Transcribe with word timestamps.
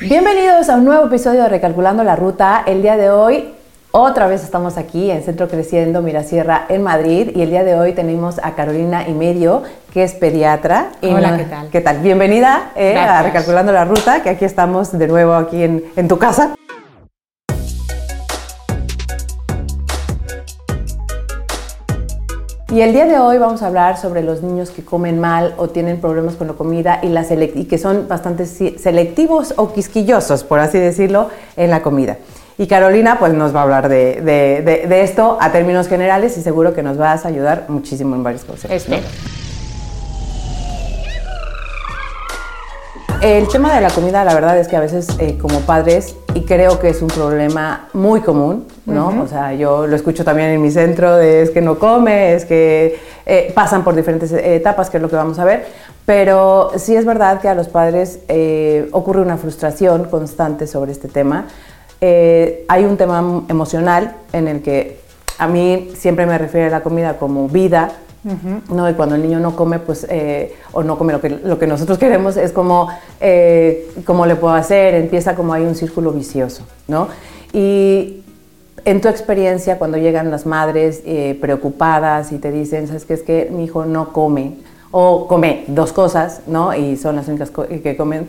Bienvenidos 0.00 0.68
a 0.68 0.76
un 0.76 0.84
nuevo 0.84 1.06
episodio 1.06 1.42
de 1.42 1.48
Recalculando 1.48 2.04
la 2.04 2.14
Ruta. 2.14 2.62
El 2.66 2.82
día 2.82 2.96
de 2.96 3.10
hoy 3.10 3.54
otra 3.90 4.26
vez 4.26 4.42
estamos 4.42 4.76
aquí 4.76 5.10
en 5.10 5.22
Centro 5.22 5.48
Creciendo 5.48 6.02
Mirasierra 6.02 6.66
en 6.68 6.82
Madrid 6.82 7.30
y 7.34 7.42
el 7.42 7.50
día 7.50 7.64
de 7.64 7.74
hoy 7.78 7.92
tenemos 7.92 8.40
a 8.42 8.56
Carolina 8.56 9.08
y 9.08 9.12
medio 9.12 9.62
que 9.92 10.02
es 10.02 10.14
pediatra. 10.14 10.88
Hola, 11.00 11.36
¿qué 11.36 11.44
tal? 11.44 11.68
¿Qué 11.70 11.80
tal? 11.80 11.98
Bienvenida 12.00 12.72
eh, 12.74 12.96
a 12.96 13.22
Recalculando 13.22 13.72
la 13.72 13.84
Ruta, 13.84 14.22
que 14.22 14.30
aquí 14.30 14.44
estamos 14.44 14.98
de 14.98 15.06
nuevo 15.06 15.34
aquí 15.34 15.62
en, 15.62 15.84
en 15.94 16.08
tu 16.08 16.18
casa. 16.18 16.56
Y 22.74 22.82
el 22.82 22.92
día 22.92 23.06
de 23.06 23.20
hoy 23.20 23.38
vamos 23.38 23.62
a 23.62 23.68
hablar 23.68 23.98
sobre 23.98 24.24
los 24.24 24.42
niños 24.42 24.70
que 24.70 24.84
comen 24.84 25.20
mal 25.20 25.54
o 25.58 25.68
tienen 25.68 26.00
problemas 26.00 26.34
con 26.34 26.48
la 26.48 26.54
comida 26.54 26.98
y, 27.04 27.08
la 27.08 27.24
y 27.32 27.66
que 27.66 27.78
son 27.78 28.08
bastante 28.08 28.46
selectivos 28.46 29.54
o 29.56 29.72
quisquillosos, 29.72 30.42
por 30.42 30.58
así 30.58 30.80
decirlo, 30.80 31.28
en 31.56 31.70
la 31.70 31.82
comida. 31.82 32.18
Y 32.58 32.66
Carolina 32.66 33.16
pues 33.20 33.32
nos 33.32 33.54
va 33.54 33.60
a 33.60 33.62
hablar 33.62 33.88
de, 33.88 34.20
de, 34.20 35.02
esto 35.02 35.38
a 35.40 35.52
términos 35.52 35.86
generales 35.86 36.36
y 36.36 36.42
seguro 36.42 36.74
que 36.74 36.82
nos 36.82 36.96
vas 36.96 37.24
a 37.24 37.28
ayudar 37.28 37.66
muchísimo 37.68 38.16
en 38.16 38.24
varias 38.24 38.42
cosas. 38.42 38.68
Espero. 38.68 39.04
El 43.20 43.46
tema 43.46 43.72
de 43.72 43.82
la 43.82 43.90
comida, 43.90 44.24
la 44.24 44.34
verdad 44.34 44.58
es 44.58 44.66
que 44.66 44.74
a 44.74 44.80
veces 44.80 45.06
eh, 45.20 45.38
como 45.38 45.60
padres, 45.60 46.16
y 46.34 46.42
creo 46.42 46.80
que 46.80 46.88
es 46.88 47.00
un 47.00 47.08
problema 47.08 47.88
muy 47.92 48.20
común, 48.20 48.66
¿no? 48.86 49.22
O 49.22 49.28
sea, 49.28 49.54
yo 49.54 49.86
lo 49.86 49.94
escucho 49.94 50.24
también 50.24 50.50
en 50.50 50.60
mi 50.60 50.70
centro, 50.70 51.16
de 51.16 51.42
es 51.42 51.50
que 51.50 51.60
no 51.60 51.78
come, 51.78 52.34
es 52.34 52.44
que 52.44 52.98
eh, 53.24 53.52
pasan 53.54 53.84
por 53.84 53.94
diferentes 53.94 54.32
etapas, 54.32 54.90
que 54.90 54.96
es 54.96 55.02
lo 55.02 55.08
que 55.08 55.16
vamos 55.16 55.38
a 55.38 55.44
ver, 55.44 55.66
pero 56.04 56.72
sí 56.76 56.96
es 56.96 57.04
verdad 57.04 57.40
que 57.40 57.48
a 57.48 57.54
los 57.54 57.68
padres 57.68 58.18
eh, 58.28 58.88
ocurre 58.92 59.20
una 59.20 59.36
frustración 59.36 60.04
constante 60.04 60.66
sobre 60.66 60.92
este 60.92 61.08
tema. 61.08 61.46
hay 62.00 62.84
un 62.84 62.96
tema 62.96 63.44
emocional 63.48 64.16
en 64.32 64.48
el 64.48 64.60
que 64.60 65.00
a 65.38 65.46
mí 65.46 65.90
siempre 65.96 66.26
me 66.26 66.36
refiere 66.36 66.66
a 66.66 66.70
la 66.70 66.82
comida 66.82 67.16
como 67.16 67.48
vida, 67.48 67.92
¿no? 68.70 68.88
Y 68.88 68.94
cuando 68.94 69.14
el 69.14 69.22
niño 69.22 69.38
no 69.38 69.54
come, 69.54 69.78
pues, 69.78 70.06
eh, 70.08 70.54
o 70.72 70.82
no 70.82 70.96
come 70.96 71.12
lo 71.12 71.20
que, 71.20 71.28
lo 71.28 71.58
que 71.58 71.66
nosotros 71.66 71.98
queremos, 71.98 72.36
es 72.36 72.52
como, 72.52 72.88
eh, 73.20 73.90
¿cómo 74.04 74.26
le 74.26 74.36
puedo 74.36 74.54
hacer? 74.54 74.94
Empieza 74.94 75.34
como 75.34 75.52
hay 75.52 75.64
un 75.64 75.74
círculo 75.74 76.12
vicioso, 76.12 76.64
¿no? 76.88 77.08
Y 77.52 78.22
en 78.84 79.00
tu 79.00 79.08
experiencia, 79.08 79.78
cuando 79.78 79.98
llegan 79.98 80.30
las 80.30 80.46
madres 80.46 81.02
eh, 81.04 81.38
preocupadas 81.40 82.32
y 82.32 82.38
te 82.38 82.50
dicen, 82.50 82.86
¿sabes 82.86 83.04
qué? 83.04 83.14
Es 83.14 83.22
que 83.22 83.50
mi 83.50 83.64
hijo 83.64 83.84
no 83.84 84.12
come, 84.12 84.56
o 84.90 85.26
come 85.26 85.64
dos 85.68 85.92
cosas, 85.92 86.40
¿no? 86.46 86.74
Y 86.74 86.96
son 86.96 87.16
las 87.16 87.28
únicas 87.28 87.50
que 87.50 87.96
comen. 87.96 88.28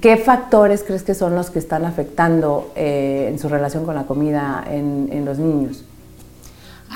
¿Qué 0.00 0.16
factores 0.16 0.82
crees 0.82 1.04
que 1.04 1.14
son 1.14 1.36
los 1.36 1.50
que 1.50 1.60
están 1.60 1.84
afectando 1.84 2.72
en 2.74 3.38
su 3.38 3.48
relación 3.48 3.84
con 3.84 3.94
la 3.94 4.02
comida 4.02 4.64
en, 4.68 5.08
en 5.12 5.24
los 5.24 5.38
niños? 5.38 5.84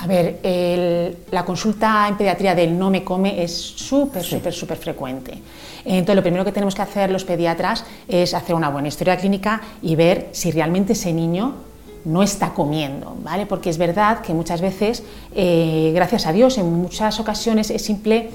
A 0.01 0.07
ver, 0.07 0.39
la 1.31 1.43
consulta 1.43 2.07
en 2.07 2.15
pediatría 2.15 2.55
del 2.55 2.77
no 2.77 2.89
me 2.89 3.03
come 3.03 3.43
es 3.43 3.51
súper, 3.53 4.23
súper, 4.23 4.53
súper 4.53 4.77
frecuente. 4.77 5.37
Entonces, 5.83 6.15
lo 6.15 6.21
primero 6.21 6.45
que 6.45 6.51
tenemos 6.51 6.73
que 6.73 6.81
hacer 6.81 7.11
los 7.11 7.25
pediatras 7.25 7.83
es 8.07 8.33
hacer 8.33 8.55
una 8.55 8.69
buena 8.69 8.87
historia 8.87 9.17
clínica 9.17 9.61
y 9.81 9.95
ver 9.95 10.29
si 10.31 10.51
realmente 10.51 10.93
ese 10.93 11.11
niño 11.11 11.55
no 12.05 12.23
está 12.23 12.53
comiendo, 12.53 13.17
¿vale? 13.23 13.45
Porque 13.45 13.69
es 13.69 13.77
verdad 13.77 14.21
que 14.21 14.33
muchas 14.33 14.61
veces, 14.61 15.03
eh, 15.35 15.91
gracias 15.93 16.25
a 16.25 16.31
Dios, 16.31 16.57
en 16.57 16.71
muchas 16.71 17.19
ocasiones 17.19 17.69
es 17.69 17.81
simple 17.81 18.31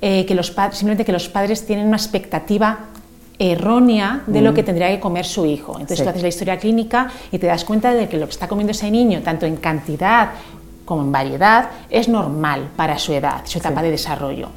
eh, 0.00 0.26
que 0.26 0.34
los 0.34 0.48
simplemente 0.48 1.04
que 1.04 1.12
los 1.12 1.28
padres 1.28 1.64
tienen 1.64 1.86
una 1.86 1.96
expectativa 1.96 2.86
errónea 3.38 4.22
de 4.26 4.40
lo 4.40 4.52
mm. 4.52 4.54
que 4.54 4.62
tendría 4.62 4.88
que 4.88 5.00
comer 5.00 5.24
su 5.24 5.44
hijo. 5.46 5.72
Entonces 5.72 6.02
tú 6.02 6.08
haces 6.08 6.22
la 6.22 6.28
historia 6.28 6.58
clínica 6.58 7.10
y 7.32 7.38
te 7.38 7.46
das 7.46 7.64
cuenta 7.64 7.92
de 7.92 8.08
que 8.08 8.16
lo 8.16 8.26
que 8.26 8.32
está 8.32 8.48
comiendo 8.48 8.72
ese 8.72 8.90
niño, 8.90 9.22
tanto 9.22 9.46
en 9.46 9.56
cantidad 9.56 10.30
como 10.84 11.02
en 11.02 11.12
variedad, 11.12 11.70
es 11.90 12.08
normal 12.08 12.70
para 12.76 12.98
su 12.98 13.12
edad, 13.12 13.42
su 13.44 13.58
etapa 13.58 13.82
de 13.82 13.90
desarrollo. 13.90 14.48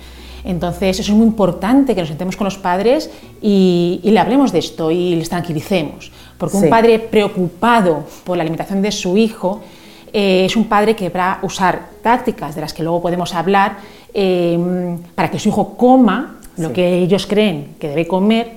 Entonces, 0.43 0.99
eso 0.99 1.11
es 1.11 1.17
muy 1.17 1.27
importante 1.27 1.93
que 1.93 2.01
nos 2.01 2.09
sentemos 2.09 2.37
con 2.37 2.45
los 2.45 2.57
padres 2.57 3.09
y, 3.41 3.99
le 4.03 4.19
hablemos 4.19 4.51
de 4.51 4.59
esto 4.59 4.91
y 4.91 5.15
les 5.15 5.29
tranquilicemos. 5.29 6.11
Porque 6.37 6.57
un 6.57 6.69
padre 6.69 6.99
preocupado 6.99 8.05
por 8.23 8.37
la 8.37 8.43
alimentación 8.43 8.81
de 8.81 8.91
su 8.91 9.17
hijo 9.17 9.61
eh, 10.13 10.45
es 10.45 10.55
un 10.55 10.65
padre 10.65 10.95
que 10.95 11.09
va 11.09 11.33
a 11.33 11.45
usar 11.45 11.89
tácticas 12.01 12.55
de 12.55 12.61
las 12.61 12.73
que 12.73 12.83
luego 12.83 13.01
podemos 13.01 13.33
hablar 13.33 13.77
eh, 14.13 14.97
para 15.15 15.29
que 15.29 15.39
su 15.39 15.49
hijo 15.49 15.75
coma 15.75 16.37
lo 16.57 16.71
que 16.71 16.99
ellos 16.99 17.27
creen 17.27 17.75
que 17.79 17.89
debe 17.89 18.07
comer, 18.07 18.51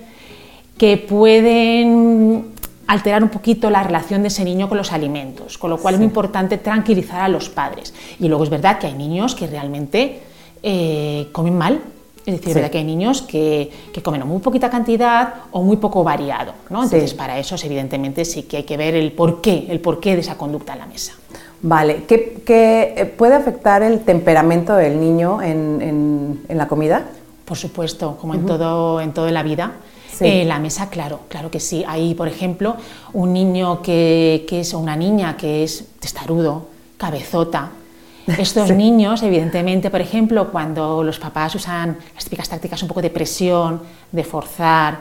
que 0.79 0.97
pueden 0.97 2.50
alterar 2.91 3.23
un 3.23 3.28
poquito 3.28 3.71
la 3.71 3.84
relación 3.84 4.23
de 4.23 4.28
ese 4.28 4.45
niño 4.45 4.69
con 4.69 4.77
los 4.77 4.93
alimentos, 4.93 5.59
con 5.59 5.71
lo 5.71 5.78
cual 5.78 5.95
es 5.95 6.01
muy 6.01 6.09
importante 6.09 6.59
tranquilizar 6.59 7.21
a 7.21 7.28
los 7.28 7.49
padres. 7.49 7.95
Y 8.19 8.27
luego 8.27 8.43
es 8.43 8.51
verdad 8.51 8.81
que 8.81 8.89
hay 8.89 8.95
niños 8.95 9.37
que 9.37 9.47
realmente 9.47 10.21
eh, 10.61 11.28
comen 11.31 11.56
mal, 11.56 11.81
es 12.27 12.34
decir, 12.34 12.49
es 12.49 12.55
verdad 12.56 12.71
que 12.71 12.78
hay 12.78 12.84
niños 12.84 13.23
que, 13.23 13.71
que, 13.93 14.03
comen 14.03 14.27
muy 14.27 14.41
poquita 14.41 14.69
cantidad 14.69 15.34
o 15.53 15.62
muy 15.62 15.77
poco 15.77 16.03
variado. 16.03 16.53
¿no? 16.69 16.83
Entonces, 16.83 17.15
para 17.15 17.39
eso, 17.39 17.55
evidentemente, 17.62 18.25
sí 18.25 18.43
que 18.43 18.59
hay 18.59 18.62
que 18.65 18.77
ver 18.77 18.97
el 18.97 19.12
porqué, 19.12 19.67
el 19.71 19.78
porqué 19.78 20.17
de 20.17 20.22
esa 20.22 20.37
conducta 20.37 20.72
en 20.72 20.81
la 20.81 20.87
mesa. 20.87 21.12
Vale, 21.62 22.05
¿qué, 22.09 22.43
eh, 22.47 23.05
puede 23.07 23.34
afectar 23.34 23.84
el 23.84 24.01
temperamento 24.01 24.75
del 24.75 24.99
niño 24.99 25.41
en, 25.41 26.43
en, 26.49 26.59
la 26.59 26.67
comida? 26.67 27.05
Por 27.45 27.57
supuesto, 27.57 28.17
como 28.21 28.34
en, 28.34 28.47
todo, 28.47 29.01
en 29.01 29.12
toda 29.12 29.31
la 29.31 29.45
vida. 29.45 29.75
Eh, 30.21 30.44
la 30.44 30.59
mesa, 30.59 30.91
claro, 30.91 31.21
claro 31.28 31.50
que 31.50 31.60
sí. 31.60 31.84
Hay, 31.87 32.15
por 32.15 32.28
ejemplo, 32.28 32.76
un 33.12 33.32
niño 33.32 33.82
que, 33.82 34.47
es, 34.50 34.75
o 34.75 34.78
una 34.78 34.97
niña 34.97 35.37
que 35.37 35.65
es 35.65 35.84
testarudo, 35.98 36.69
cabezota. 36.97 37.71
Estos 38.26 38.71
niños, 38.71 39.22
evidentemente, 39.22 39.91
por 39.91 40.00
ejemplo, 40.00 40.50
cuando 40.50 41.03
los 41.03 41.19
papás 41.19 41.54
usan 41.54 41.97
las 42.15 42.25
típicas 42.25 42.48
tácticas 42.48 42.82
un 42.82 42.88
poco 42.88 43.03
de 43.03 43.10
presión, 43.10 43.81
de 44.12 44.25
forzar, 44.25 45.00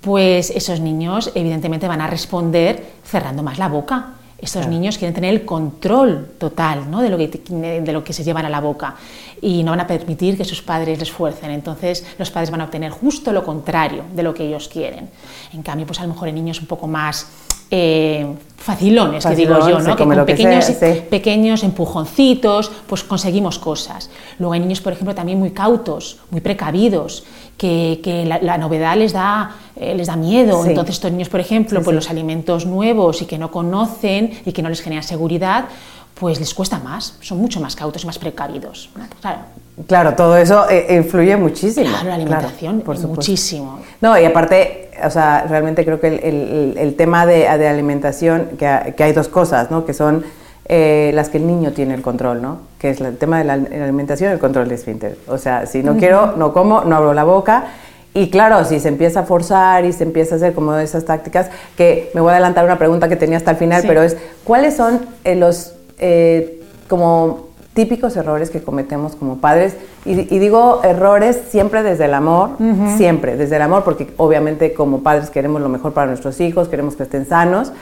pues 0.00 0.50
esos 0.50 0.80
niños, 0.80 1.32
evidentemente, 1.34 1.88
van 1.88 2.00
a 2.00 2.06
responder 2.06 2.94
cerrando 3.04 3.42
más 3.42 3.58
la 3.58 3.68
boca 3.68 4.14
estos 4.40 4.66
niños 4.66 4.98
quieren 4.98 5.14
tener 5.14 5.32
el 5.32 5.44
control 5.44 6.32
total 6.38 6.90
¿no? 6.90 7.00
de, 7.02 7.10
lo 7.10 7.18
que, 7.18 7.28
de 7.28 7.92
lo 7.92 8.02
que 8.02 8.12
se 8.12 8.24
llevan 8.24 8.46
a 8.46 8.48
la 8.48 8.60
boca 8.60 8.94
y 9.40 9.62
no 9.62 9.72
van 9.72 9.80
a 9.80 9.86
permitir 9.86 10.36
que 10.36 10.44
sus 10.44 10.62
padres 10.62 10.98
les 10.98 11.10
fuercen. 11.10 11.50
Entonces 11.50 12.06
los 12.18 12.30
padres 12.30 12.50
van 12.50 12.60
a 12.62 12.64
obtener 12.64 12.90
justo 12.90 13.32
lo 13.32 13.44
contrario 13.44 14.04
de 14.14 14.22
lo 14.22 14.34
que 14.34 14.46
ellos 14.46 14.68
quieren. 14.68 15.10
En 15.52 15.62
cambio, 15.62 15.86
pues 15.86 16.00
a 16.00 16.02
lo 16.02 16.08
mejor 16.08 16.28
en 16.28 16.34
niños 16.34 16.60
un 16.60 16.66
poco 16.66 16.86
más 16.86 17.26
eh, 17.70 18.26
facilones, 18.56 19.24
que 19.24 19.36
digo 19.36 19.56
yo, 19.68 19.78
¿no? 19.78 19.94
que 19.94 20.04
con 20.04 20.26
pequeños, 20.26 20.64
pequeños 21.08 21.62
empujoncitos, 21.62 22.70
pues 22.86 23.04
conseguimos 23.04 23.58
cosas. 23.58 24.10
Luego 24.38 24.54
hay 24.54 24.60
niños, 24.60 24.80
por 24.80 24.92
ejemplo, 24.92 25.14
también 25.14 25.38
muy 25.38 25.52
cautos, 25.52 26.18
muy 26.30 26.40
precavidos, 26.40 27.24
que, 27.60 28.24
la, 28.24 28.56
novedad 28.56 28.96
les 28.96 29.12
da, 29.12 29.50
eh, 29.76 29.94
les 29.94 30.06
da 30.06 30.16
miedo. 30.16 30.64
Entonces 30.64 30.94
estos 30.94 31.12
niños, 31.12 31.28
por 31.28 31.40
ejemplo, 31.40 31.82
pues 31.82 31.94
los 31.94 32.08
alimentos 32.08 32.64
nuevos 32.64 33.20
y 33.20 33.26
que 33.26 33.36
no 33.36 33.50
conocen 33.50 34.32
y 34.46 34.52
que 34.52 34.62
no 34.62 34.70
les 34.70 34.80
generan 34.80 35.02
seguridad, 35.02 35.66
pues 36.14 36.40
les 36.40 36.54
cuesta 36.54 36.78
más, 36.78 37.16
son 37.20 37.38
mucho 37.38 37.60
más 37.60 37.76
cautos 37.76 38.04
y 38.04 38.06
más 38.06 38.18
precavidos. 38.18 38.88
Claro. 39.20 39.40
Claro, 39.86 40.14
todo 40.14 40.36
eso 40.36 40.68
eh, 40.68 40.96
influye 40.96 41.36
muchísimo. 41.36 41.86
Claro, 41.86 42.08
la 42.08 42.14
alimentación, 42.14 42.80
por 42.80 42.98
muchísimo. 43.06 43.80
No, 44.00 44.18
y 44.18 44.24
aparte, 44.24 44.90
o 45.02 45.10
sea, 45.10 45.46
realmente 45.48 45.84
creo 45.84 46.00
que 46.00 46.08
el, 46.08 46.74
el, 46.76 46.96
tema 46.96 47.24
de, 47.24 47.40
de 47.58 47.68
alimentación, 47.68 48.50
que, 48.58 48.94
que, 48.94 49.02
hay 49.02 49.12
dos 49.12 49.28
cosas, 49.28 49.70
¿no? 49.70 49.86
Que 49.86 49.94
son 49.94 50.24
eh, 50.72 51.10
las 51.14 51.30
que 51.30 51.38
el 51.38 51.48
niño 51.48 51.72
tiene 51.72 51.94
el 51.94 52.00
control, 52.00 52.40
¿no? 52.40 52.58
Que 52.78 52.90
es 52.90 53.00
el 53.00 53.18
tema 53.18 53.38
de 53.38 53.44
la 53.44 53.54
alimentación 53.54 54.30
y 54.30 54.34
el 54.34 54.38
control 54.38 54.68
de 54.68 54.76
esfínter. 54.76 55.18
O 55.26 55.36
sea, 55.36 55.66
si 55.66 55.82
no 55.82 55.96
quiero, 55.96 56.36
no 56.36 56.52
como, 56.52 56.84
no 56.84 56.94
abro 56.94 57.12
la 57.12 57.24
boca. 57.24 57.64
Y 58.14 58.30
claro, 58.30 58.64
si 58.64 58.78
se 58.78 58.86
empieza 58.86 59.20
a 59.20 59.22
forzar 59.24 59.84
y 59.84 59.92
se 59.92 60.04
empieza 60.04 60.36
a 60.36 60.38
hacer 60.38 60.54
como 60.54 60.76
esas 60.76 61.04
tácticas, 61.04 61.50
que 61.76 62.12
me 62.14 62.20
voy 62.20 62.30
a 62.30 62.34
adelantar 62.34 62.64
una 62.64 62.78
pregunta 62.78 63.08
que 63.08 63.16
tenía 63.16 63.36
hasta 63.36 63.50
el 63.50 63.56
final, 63.56 63.82
pero 63.84 64.04
es, 64.04 64.16
¿cuáles 64.44 64.76
son 64.76 65.00
eh, 65.24 65.34
los 65.34 65.74
eh, 65.98 66.62
como 66.88 67.48
típicos 67.74 68.16
errores 68.16 68.50
que 68.50 68.62
cometemos 68.62 69.16
como 69.16 69.38
padres? 69.38 69.74
Y, 70.04 70.14
digo 70.14 70.82
errores 70.84 71.40
siempre 71.50 71.82
desde 71.82 72.04
el 72.04 72.14
amor, 72.14 72.50
siempre 72.96 73.36
desde 73.36 73.56
el 73.56 73.62
amor, 73.62 73.82
porque 73.82 74.06
obviamente 74.18 74.72
como 74.72 75.02
padres 75.02 75.30
queremos 75.30 75.60
lo 75.62 75.68
mejor 75.68 75.92
para 75.94 76.06
nuestros 76.06 76.40
hijos, 76.40 76.68
queremos 76.68 76.94
que 76.94 77.02
estén 77.02 77.26
sanos 77.26 77.72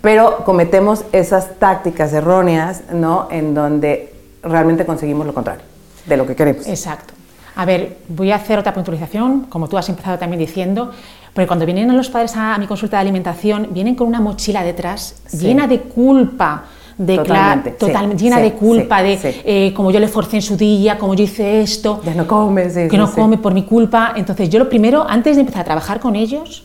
pero 0.00 0.44
cometemos 0.44 1.04
esas 1.12 1.58
tácticas 1.58 2.12
erróneas, 2.12 2.82
¿no? 2.92 3.28
En 3.30 3.54
donde 3.54 4.14
realmente 4.42 4.86
conseguimos 4.86 5.26
lo 5.26 5.34
contrario 5.34 5.64
de 6.06 6.16
lo 6.16 6.26
que 6.26 6.36
queremos. 6.36 6.66
Exacto. 6.66 7.14
A 7.56 7.64
ver, 7.64 7.98
voy 8.08 8.30
a 8.32 8.36
hacer 8.36 8.58
otra 8.58 8.74
puntualización, 8.74 9.46
como 9.48 9.68
tú 9.68 9.78
has 9.78 9.88
empezado 9.88 10.18
también 10.18 10.40
diciendo, 10.40 10.90
porque 11.32 11.46
cuando 11.46 11.64
vienen 11.64 11.96
los 11.96 12.10
padres 12.10 12.36
a, 12.36 12.56
mi 12.58 12.66
consulta 12.66 12.98
de 12.98 13.02
alimentación, 13.02 13.68
vienen 13.70 13.94
con 13.94 14.06
una 14.06 14.20
mochila 14.20 14.62
detrás 14.62 15.22
llena 15.32 15.66
de 15.66 15.80
culpa 15.80 16.64
de 16.98 17.16
Totalmente, 17.16 17.70
sí, 17.70 17.76
totalmente 17.78 18.24
llena 18.24 18.36
sí, 18.36 18.42
de 18.42 18.52
culpa, 18.52 19.00
sí, 19.00 19.04
de 19.04 19.16
sí. 19.18 19.40
eh, 19.44 19.72
como 19.74 19.90
yo 19.90 20.00
le 20.00 20.08
forcé 20.08 20.36
en 20.36 20.42
su 20.42 20.56
día, 20.56 20.96
como 20.96 21.14
yo 21.14 21.24
hice 21.24 21.60
esto, 21.60 22.00
Ya 22.04 22.14
no 22.14 22.26
come, 22.26 22.70
sí, 22.70 22.84
que 22.84 22.90
sí, 22.90 22.96
no 22.96 23.06
sí. 23.06 23.14
come 23.14 23.38
por 23.38 23.52
mi 23.52 23.64
culpa. 23.64 24.14
Entonces 24.16 24.48
yo 24.48 24.58
lo 24.58 24.68
primero, 24.68 25.04
antes 25.06 25.36
de 25.36 25.40
empezar 25.40 25.62
a 25.62 25.64
trabajar 25.64 26.00
con 26.00 26.16
ellos, 26.16 26.64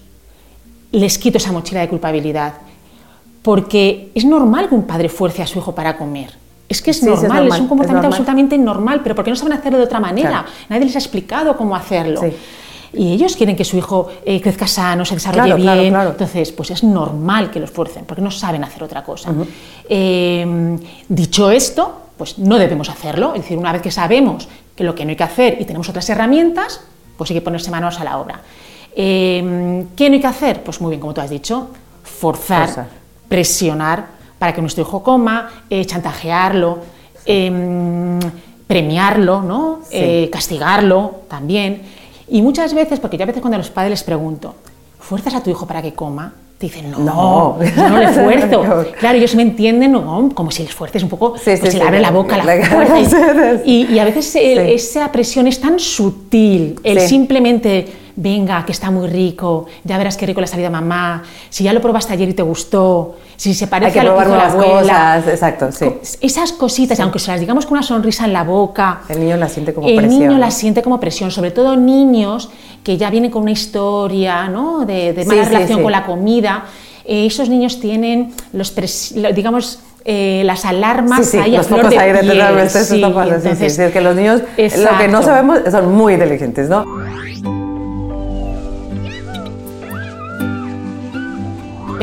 les 0.91 1.17
quito 1.17 1.37
esa 1.37 1.51
mochila 1.51 1.81
de 1.81 1.89
culpabilidad. 1.89 2.53
Porque 3.41 4.11
es 4.13 4.25
normal 4.25 4.69
que 4.69 4.75
un 4.75 4.83
padre 4.83 5.09
fuerce 5.09 5.41
a 5.41 5.47
su 5.47 5.59
hijo 5.59 5.73
para 5.73 5.97
comer. 5.97 6.31
Es 6.69 6.81
que 6.81 6.91
es 6.91 6.97
Sí, 6.99 7.05
sí, 7.05 7.11
es 7.11 7.21
normal, 7.23 7.47
es, 7.47 7.53
un 7.55 7.63
es 7.63 7.67
comportamiento 7.69 7.93
normal. 7.93 8.05
absolutamente 8.07 8.57
normal, 8.57 9.01
pero 9.03 9.15
porque 9.15 9.29
no 9.31 9.35
saben 9.35 9.53
hacerlo 9.53 9.77
de 9.79 9.83
otra 9.85 9.99
manera. 9.99 10.29
Claro. 10.29 10.47
Nadie 10.69 10.85
les 10.85 10.95
ha 10.95 10.99
explicado 10.99 11.57
cómo 11.57 11.75
hacerlo. 11.75 12.21
Sí. 12.21 12.33
Y 12.93 13.13
ellos 13.13 13.35
quieren 13.38 13.55
que 13.55 13.63
su 13.65 13.77
hijo 13.77 14.09
eh, 14.25 14.41
crezca 14.41 14.67
sano, 14.67 15.05
se 15.05 15.15
desarrolle 15.15 15.55
Claro, 15.55 15.81
bien. 15.81 15.93
claro. 15.93 16.09
Entonces, 16.11 16.51
pues 16.51 16.71
es 16.71 16.83
normal 16.83 17.49
que 17.49 17.59
los 17.59 17.71
fuercen, 17.71 18.05
porque 18.05 18.21
no 18.21 18.29
saben 18.31 18.63
hacer 18.63 18.83
otra 18.83 19.01
cosa. 19.03 19.31
Eh, 19.89 20.77
dicho 21.07 21.51
esto, 21.51 21.99
pues 22.17 22.38
no 22.38 22.57
debemos 22.59 22.89
hacerlo. 22.89 23.33
Es 23.33 23.41
decir, 23.43 23.57
una 23.57 23.71
vez 23.71 23.81
que 23.81 23.91
sabemos 23.91 24.47
que 24.75 24.83
lo 24.83 24.93
que 24.93 25.03
no 25.05 25.09
hay 25.09 25.15
que 25.15 25.23
hacer 25.23 25.57
y 25.59 25.65
tenemos 25.65 25.88
otras 25.89 26.09
herramientas, 26.09 26.81
pues 27.17 27.29
hay 27.31 27.35
que 27.38 27.41
ponerse 27.41 27.71
manos 27.71 27.99
a 27.99 28.03
la 28.03 28.17
obra. 28.17 28.41
Eh, 28.95 29.85
¿Qué 29.95 30.09
no 30.09 30.15
hay 30.15 30.21
que 30.21 30.27
hacer? 30.27 30.63
Pues 30.63 30.79
muy 30.81 30.91
bien, 30.91 30.99
como 31.01 31.13
tú 31.13 31.21
has 31.21 31.29
dicho, 31.29 31.69
forzar, 32.03 32.65
Forzar. 32.67 33.00
Presionar 33.31 34.07
para 34.37 34.53
que 34.53 34.59
nuestro 34.61 34.83
hijo 34.83 35.01
coma, 35.01 35.49
eh, 35.69 35.85
chantajearlo, 35.85 36.79
em, 37.25 38.19
premiarlo, 38.67 39.41
¿no? 39.41 39.79
Sí. 39.89 39.95
Eh, 39.97 40.29
castigarlo 40.31 41.21
también. 41.29 41.81
Y 42.27 42.41
muchas 42.41 42.73
veces, 42.73 42.99
porque 42.99 43.17
yo 43.17 43.23
a 43.23 43.27
veces 43.27 43.41
cuando 43.41 43.55
a 43.55 43.59
los 43.59 43.69
padres 43.69 43.91
les 43.91 44.03
pregunto, 44.03 44.55
¿fuerzas 44.99 45.33
a 45.35 45.41
tu 45.43 45.49
hijo 45.49 45.65
para 45.65 45.81
que 45.81 45.93
coma? 45.93 46.33
Te 46.57 46.67
dicen, 46.67 46.91
no, 46.91 46.99
No. 46.99 47.57
yo 47.75 47.89
no 47.89 47.97
le 47.99 48.07
fuerzo. 48.09 48.85
claro, 48.99 49.17
ellos 49.17 49.33
me 49.35 49.43
entienden 49.43 49.93
¿no? 49.93 50.29
como 50.33 50.51
si 50.51 50.63
les 50.63 50.73
fuerces 50.73 51.01
un 51.03 51.09
poco, 51.09 51.35
Sí, 51.37 51.43
pues 51.45 51.59
sí, 51.61 51.71
se 51.71 51.77
le 51.77 51.83
abre 51.85 51.99
la 52.01 52.11
boca, 52.11 52.37
la, 52.37 52.55
la- 52.55 52.65
fuerza. 52.65 53.61
Y, 53.65 53.97
a 53.97 54.03
veces 54.05 54.35
el- 54.35 54.59
esa 54.69 55.09
presión 55.11 55.47
es 55.47 55.59
tan 55.61 55.79
sutil, 55.79 56.75
el 56.83 56.99
simplemente, 56.99 57.87
venga, 58.15 58.65
que 58.65 58.71
está 58.71 58.91
muy 58.91 59.07
rico, 59.07 59.65
ya 59.83 59.97
verás 59.97 60.17
qué 60.17 60.25
rico 60.25 60.39
le 60.41 60.45
ha 60.45 60.47
salido 60.47 60.67
a 60.67 60.71
mamá, 60.71 61.23
si 61.49 61.63
ya 61.63 61.73
lo 61.73 61.81
probaste 61.81 62.13
ayer 62.13 62.29
y 62.29 62.33
te 62.33 62.43
gustó, 62.43 63.15
si 63.37 63.53
se 63.53 63.67
parece 63.67 63.87
Hay 63.87 63.93
que 63.93 63.99
a 63.99 64.03
lo 64.03 64.15
que 64.17 64.23
hizo 64.23 64.35
la 64.35 64.47
abuela. 64.47 64.71
cosas, 65.21 65.27
exacto, 65.27 65.71
sí. 65.71 65.85
Esas 66.21 66.51
cositas, 66.53 66.99
aunque 66.99 67.19
se 67.19 67.31
las 67.31 67.39
digamos 67.39 67.65
con 67.65 67.73
una 67.77 67.83
sonrisa 67.83 68.25
en 68.25 68.33
la 68.33 68.43
boca, 68.43 69.01
El 69.09 69.19
niño 69.19 69.37
la 69.37 69.49
siente 69.49 69.73
como 69.73 69.87
el 69.87 69.95
presión. 69.95 70.19
niño 70.19 70.31
¿no? 70.33 70.37
la 70.37 70.51
siente 70.51 70.81
como 70.81 70.99
presión, 70.99 71.31
sobre 71.31 71.51
todo 71.51 71.75
niños 71.75 72.49
que 72.83 72.97
ya 72.97 73.09
vienen 73.09 73.31
con 73.31 73.43
una 73.43 73.51
historia 73.51 74.47
¿no? 74.47 74.85
de, 74.85 75.13
de 75.13 75.23
Sí, 75.23 75.27
mala 75.29 75.43
sí, 75.43 75.49
relación 75.49 75.77
sí. 75.79 75.83
con 75.83 75.91
la 75.91 76.05
comida. 76.05 76.65
Eh, 77.05 77.25
esos 77.25 77.49
niños 77.49 77.79
tienen 77.79 78.33
los 78.53 78.75
pres- 78.75 79.33
digamos 79.33 79.79
eh, 80.05 80.41
las 80.45 80.65
alarmas 80.65 81.19
Sí, 81.25 81.31
sí, 81.31 81.37
ahí 81.37 81.53
a 81.55 81.59
los 81.59 81.67
flor 81.67 81.81
focos 81.81 81.95
de 81.95 82.13
de 82.13 82.19
piel. 82.21 82.39
eso 82.59 82.79
sí, 82.79 82.85
sí, 82.85 83.01
sí, 83.01 83.03
entonces- 83.05 83.75
sí, 83.75 83.81
es 83.83 83.91
que 83.91 84.01
los 84.01 84.15
niños 84.15 84.41
lo 84.41 84.47
que 84.55 84.67
no 84.67 85.19
Exacto. 85.19 85.21
sabemos 85.23 85.59
son 85.69 85.93
muy 85.93 86.13
inteligentes, 86.13 86.69
¿no? 86.69 86.85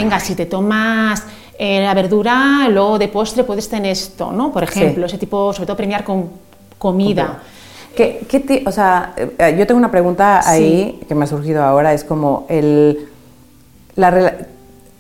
Venga, 0.03 0.21
si 0.21 0.35
te 0.35 0.47
tomas 0.47 1.25
eh, 1.59 1.83
la 1.83 1.93
verdura, 1.95 2.69
luego 2.71 2.99
de 2.99 3.09
postre 3.09 3.45
puedes 3.45 3.69
tener 3.69 3.91
esto, 3.93 4.31
¿no? 4.33 4.53
Por 4.53 4.63
ejemplo, 4.65 5.07
ese 5.07 5.19
tipo, 5.19 5.53
sobre 5.53 5.67
todo 5.67 5.77
premiar 5.77 6.05
con 6.05 6.29
comida. 6.79 7.39
¿Qué, 7.97 8.21
qué 8.29 8.41
ti- 8.41 8.63
o 8.65 8.71
sea, 8.71 9.13
eh, 9.17 9.57
yo 9.59 9.67
tengo 9.67 9.79
una 9.79 9.91
pregunta 9.91 10.41
ahí 10.49 11.01
que 11.09 11.15
me 11.17 11.25
ha 11.25 11.27
surgido 11.27 11.65
ahora, 11.65 11.93
es 11.93 12.05
como 12.05 12.47
el, 12.49 13.09
la 13.97 14.35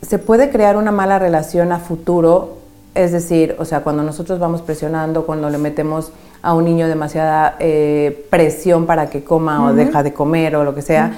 ¿se 0.02 0.18
puede 0.18 0.50
crear 0.50 0.76
una 0.76 0.90
mala 0.90 1.18
relación 1.18 1.70
a 1.70 1.78
futuro? 1.78 2.58
Es 2.94 3.12
decir, 3.12 3.54
o 3.60 3.64
sea, 3.64 3.80
cuando 3.80 4.02
nosotros 4.02 4.40
vamos 4.40 4.62
presionando, 4.62 5.24
cuando 5.26 5.48
le 5.50 5.58
metemos 5.58 6.10
a 6.42 6.54
un 6.54 6.64
niño 6.64 6.88
demasiada 6.88 7.54
eh, 7.60 8.26
presión 8.30 8.86
para 8.86 9.08
que 9.10 9.22
coma 9.22 9.64
o 9.66 9.74
deja 9.74 10.02
de 10.02 10.12
comer 10.12 10.56
o 10.56 10.64
lo 10.64 10.74
que 10.74 10.82
sea, 10.82 11.12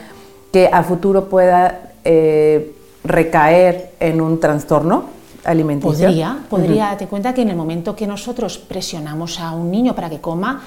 que 0.53 0.69
a 0.71 0.83
futuro 0.83 1.27
pueda 1.31 1.93
eh, 2.05 2.75
recaer 3.05 3.93
en 4.01 4.21
un 4.21 4.39
trastorno 4.41 5.05
alimenticio. 5.45 6.07
Podría, 6.07 6.39
podría. 6.49 6.87
Date 6.87 7.07
cuenta 7.07 7.33
que 7.35 7.43
en 7.43 7.51
el 7.51 7.57
momento 7.57 7.97
que 7.97 8.07
nosotros 8.07 8.59
presionamos 8.59 9.41
a 9.41 9.53
un 9.53 9.71
niño 9.71 9.95
para 9.95 10.11
que 10.11 10.21
coma, 10.21 10.63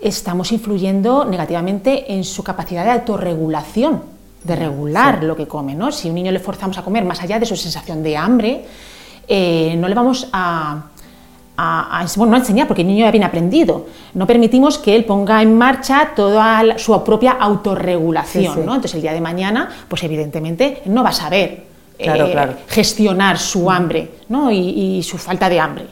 estamos 0.00 0.52
influyendo 0.52 1.24
negativamente 1.24 2.12
en 2.12 2.24
su 2.24 2.42
capacidad 2.44 2.84
de 2.84 2.90
autorregulación, 2.92 4.02
de 4.44 4.56
regular 4.56 5.22
lo 5.24 5.36
que 5.36 5.46
come. 5.46 5.74
¿no? 5.74 5.90
Si 5.92 6.08
a 6.08 6.10
un 6.10 6.16
niño 6.16 6.32
le 6.32 6.38
forzamos 6.40 6.76
a 6.78 6.82
comer 6.82 7.04
más 7.04 7.20
allá 7.22 7.38
de 7.38 7.46
su 7.46 7.56
sensación 7.56 8.02
de 8.02 8.16
hambre, 8.16 8.64
eh, 9.28 9.74
no 9.78 9.86
le 9.88 9.94
vamos 9.94 10.28
a, 10.32 10.82
a- 11.56 12.00
a- 12.00 12.06
bueno, 12.16 12.32
no 12.32 12.36
enseñar, 12.38 12.66
porque 12.66 12.82
el 12.82 12.88
niño 12.88 13.04
ya 13.04 13.10
viene 13.12 13.26
aprendido. 13.26 13.86
No 14.14 14.26
permitimos 14.26 14.78
que 14.78 14.96
él 14.96 15.04
ponga 15.04 15.42
en 15.42 15.56
marcha 15.56 16.10
toda 16.16 16.62
la- 16.64 16.78
su 16.78 17.00
propia 17.04 17.32
autorregulación. 17.32 18.54
Sí, 18.54 18.60
sí. 18.60 18.66
¿no? 18.66 18.74
Entonces, 18.74 18.94
el 18.94 19.02
día 19.02 19.12
de 19.12 19.20
mañana, 19.20 19.68
pues 19.88 20.02
evidentemente, 20.02 20.82
no 20.86 21.02
va 21.04 21.10
a 21.10 21.12
saber 21.12 21.71
Claro, 22.02 22.26
eh, 22.26 22.32
claro. 22.32 22.52
gestionar 22.68 23.38
su 23.38 23.70
hambre 23.70 24.10
¿no? 24.28 24.50
y, 24.50 24.58
y 24.98 25.02
su 25.02 25.18
falta 25.18 25.48
de 25.48 25.60
hambre. 25.60 25.86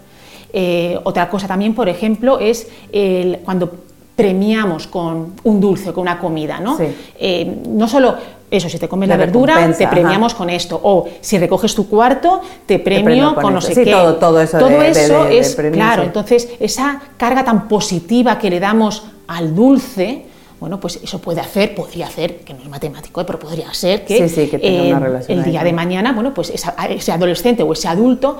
Eh, 0.52 0.98
otra 1.04 1.28
cosa 1.28 1.46
también, 1.46 1.74
por 1.74 1.88
ejemplo, 1.88 2.38
es 2.38 2.66
el- 2.92 3.38
cuando 3.44 3.70
premiamos 4.16 4.86
con 4.86 5.32
un 5.44 5.60
dulce, 5.60 5.92
con 5.92 6.02
una 6.02 6.18
comida, 6.18 6.60
¿no? 6.60 6.76
Sí. 6.76 6.84
Eh, 7.18 7.56
no 7.68 7.88
solo 7.88 8.14
eso, 8.50 8.68
si 8.68 8.78
te 8.78 8.88
comes 8.88 9.08
La 9.08 9.14
la 9.16 9.24
verdura, 9.24 9.54
te 9.78 9.84
ajá. 9.84 9.90
premiamos 9.94 10.34
con 10.34 10.50
esto, 10.50 10.78
o 10.82 11.08
si 11.20 11.38
recoges 11.38 11.74
tu 11.74 11.88
cuarto, 11.88 12.40
te 12.66 12.80
premio, 12.80 13.34
con 13.36 13.54
no 13.54 13.60
sé 13.60 13.74
Sí, 13.74 13.84
qué. 13.84 13.92
todo- 13.92 14.16
todo 14.16 14.40
eso 14.42 14.58
de- 14.58 14.74
de- 14.76 14.90
eso 14.90 15.24
de- 15.24 15.30
de 15.30 15.38
es, 15.38 15.54
premio, 15.54 15.72
claro, 15.76 16.02
sí. 16.02 16.06
entonces 16.08 16.48
esa 16.58 17.00
carga 17.16 17.44
tan 17.44 17.68
positiva 17.68 18.36
que 18.38 18.50
le 18.50 18.58
damos 18.60 19.04
al 19.28 19.54
dulce, 19.54 20.26
bueno, 20.60 20.78
pues 20.78 21.00
eso 21.02 21.18
puede 21.20 21.40
hacer, 21.40 21.74
podría 21.74 22.06
hacer, 22.06 22.40
que 22.40 22.52
no 22.52 22.60
es 22.62 22.68
matemático, 22.68 23.20
¿eh? 23.20 23.24
pero 23.24 23.38
podría 23.38 23.72
ser 23.72 24.04
que, 24.04 24.28
Sí, 24.28 24.34
sí, 24.42 24.48
que 24.50 24.58
tenga 24.58 24.82
una 24.96 24.98
relación 25.00 25.38
el 25.38 25.44
ahí 25.46 25.50
día 25.52 25.64
de 25.64 25.72
mañana, 25.72 26.12
bueno, 26.12 26.34
pues 26.34 26.50
esa- 26.50 26.74
ese 26.88 27.12
adolescente 27.12 27.62
o 27.62 27.72
ese 27.72 27.88
adulto 27.88 28.36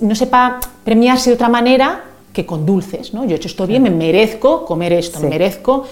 no 0.00 0.14
sepa 0.14 0.58
premiarse 0.82 1.30
de 1.30 1.34
otra 1.34 1.48
manera 1.50 2.04
que 2.32 2.46
con 2.46 2.64
dulces, 2.64 3.12
¿no? 3.12 3.24
Yo 3.26 3.32
he 3.32 3.36
hecho 3.36 3.48
esto 3.48 3.66
bien, 3.66 3.82
me 3.82 3.90
merezco 3.90 4.64
comer 4.64 4.94
esto, 4.94 5.18
Sí. 5.18 5.24
me 5.24 5.30
merezco. 5.30 5.84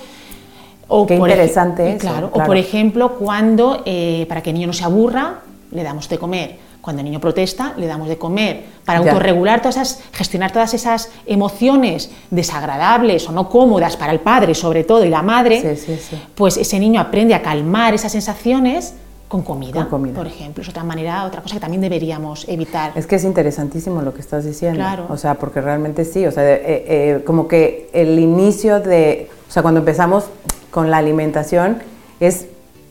O 0.88 1.06
Qué 1.06 1.18
por 1.18 1.28
interesante 1.28 1.88
eso, 1.90 1.98
Claro, 1.98 2.30
o 2.32 2.42
por 2.44 2.56
ejemplo, 2.56 3.10
cuando, 3.16 3.82
eh, 3.84 4.24
para 4.28 4.42
que 4.42 4.50
el 4.50 4.54
niño 4.54 4.66
no 4.68 4.72
se 4.72 4.82
aburra, 4.84 5.40
le 5.70 5.82
damos 5.84 6.08
de 6.08 6.18
comer. 6.18 6.56
Cuando 6.80 7.00
el 7.00 7.04
niño 7.04 7.20
protesta, 7.20 7.74
le 7.76 7.86
damos 7.86 8.08
de 8.08 8.16
comer. 8.16 8.64
Para 8.84 9.00
autorregular 9.00 9.60
todas 9.60 9.76
esas, 9.76 10.02
gestionar 10.12 10.50
todas 10.50 10.72
esas 10.74 11.10
emociones 11.26 12.10
desagradables 12.30 13.28
o 13.28 13.32
no 13.32 13.48
cómodas 13.48 13.96
para 13.96 14.12
el 14.12 14.20
padre, 14.20 14.54
sobre 14.54 14.84
todo, 14.84 15.04
y 15.04 15.08
la 15.10 15.22
madre, 15.22 15.76
Sí, 15.76 15.94
sí, 15.94 16.00
sí. 16.10 16.22
pues 16.34 16.56
ese 16.56 16.78
niño 16.78 17.00
aprende 17.00 17.34
a 17.34 17.42
calmar 17.42 17.94
esas 17.94 18.12
sensaciones 18.12 18.94
con 19.28 19.42
comida, 19.42 19.82
Con 19.82 19.86
comida. 19.86 20.14
por 20.16 20.26
ejemplo. 20.26 20.62
Es 20.62 20.68
otra 20.68 20.82
manera, 20.82 21.24
otra 21.24 21.40
cosa 21.40 21.54
que 21.54 21.60
también 21.60 21.80
deberíamos 21.80 22.48
evitar. 22.48 22.92
Es 22.96 23.06
que 23.06 23.14
es 23.16 23.24
interesantísimo 23.24 24.02
lo 24.02 24.12
que 24.12 24.20
estás 24.20 24.44
diciendo. 24.44 24.78
Claro. 24.78 25.06
O 25.08 25.16
sea, 25.16 25.34
porque 25.34 25.60
realmente 25.60 26.04
sí, 26.04 26.26
o 26.26 26.32
sea, 26.32 26.42
eh, 26.42 26.60
eh, 26.64 27.22
como 27.24 27.46
que 27.46 27.88
el 27.92 28.18
inicio 28.18 28.80
de, 28.80 29.30
o 29.48 29.52
sea, 29.52 29.62
cuando 29.62 29.80
empezamos 29.80 30.24
con 30.72 30.90
la 30.90 30.96
alimentación 30.96 31.80
es 32.18 32.46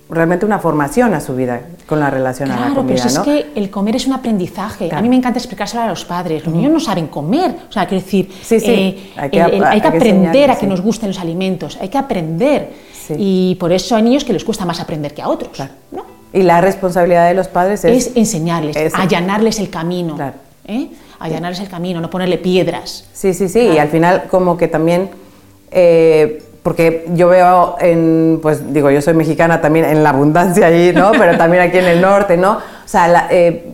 realmente 0.10 0.46
una 0.46 0.58
formación 0.60 1.14
a 1.14 1.20
su 1.20 1.36
vida 1.36 1.62
con 1.86 2.00
la 2.00 2.10
relación 2.10 2.50
a 2.50 2.56
la 2.56 2.60
Claro, 2.62 2.76
comida, 2.78 2.96
pero 2.96 3.08
eso 3.10 3.24
¿no? 3.24 3.32
es 3.32 3.44
que 3.46 3.60
el 3.60 3.70
comer 3.70 3.96
es 3.96 4.08
un 4.08 4.14
aprendizaje. 4.14 4.86
Claro. 4.88 4.98
A 5.00 5.02
mí 5.04 5.10
me 5.10 5.16
encanta 5.16 5.38
explicárselo 5.38 5.84
a 5.84 5.88
los 5.88 6.04
padres. 6.06 6.44
Los 6.46 6.54
niños 6.54 6.72
no 6.72 6.80
saben 6.80 7.08
comer. 7.08 7.56
O 7.70 7.72
sea, 7.72 7.86
quiero 7.88 8.04
decir, 8.04 8.30
Sí, 8.42 8.60
sí. 8.60 8.66
eh, 8.72 9.12
Hay 9.18 9.30
que 9.30 9.40
el- 9.40 9.46
el- 9.54 9.54
hay 9.54 9.60
que 9.60 9.66
hay 9.66 9.82
que 9.82 9.88
aprender 9.88 10.16
enseñarles, 10.16 10.50
a 10.50 10.60
que 10.60 10.66
sí. 10.66 10.70
nos 10.70 10.82
gusten 10.82 11.10
los 11.10 11.20
alimentos. 11.20 11.78
Hay 11.80 11.90
que 11.90 11.98
aprender. 11.98 12.70
Y 13.18 13.56
por 13.60 13.72
eso 13.72 13.96
hay 13.96 14.04
niños 14.04 14.24
que 14.24 14.34
les 14.34 14.44
cuesta 14.44 14.66
más 14.66 14.80
aprender 14.80 15.14
que 15.14 15.22
a 15.22 15.30
otros. 15.30 15.52
Claro. 15.56 15.72
¿no? 15.92 16.04
Y 16.34 16.44
la 16.44 16.62
responsabilidad 16.62 17.28
de 17.28 17.34
los 17.34 17.48
padres 17.48 17.84
es, 17.86 18.08
Es 18.08 18.16
enseñarles, 18.16 18.76
Eso. 18.76 18.98
allanarles 18.98 19.60
el 19.60 19.70
camino. 19.70 20.16
Claro. 20.16 20.34
¿eh? 20.68 20.90
Allanarles 21.20 21.60
el 21.60 21.70
camino, 21.70 22.00
no 22.02 22.10
ponerle 22.10 22.38
piedras. 22.38 23.06
Sí, 23.14 23.34
sí, 23.34 23.50
sí, 23.50 23.60
y 23.60 23.66
Claro. 23.66 23.82
al 23.82 23.88
final 23.90 24.24
como 24.30 24.56
que 24.58 24.68
también, 24.68 25.10
eh, 25.72 26.44
porque 26.70 27.08
yo 27.16 27.30
veo 27.30 27.78
en, 27.80 28.38
pues 28.44 28.72
digo, 28.72 28.92
yo 28.92 29.02
soy 29.02 29.16
mexicana 29.16 29.60
también 29.60 29.86
en 29.86 30.04
la 30.04 30.12
abundancia 30.12 30.68
ahí, 30.68 30.92
¿no? 30.94 31.10
Pero 31.18 31.36
también 31.36 31.64
aquí 31.64 31.80
en 31.80 31.86
el 31.86 32.00
norte, 32.00 32.38
¿no? 32.38 32.58
O 32.58 32.62
sea, 32.86 33.08
la- 33.08 33.26
eh, 33.32 33.74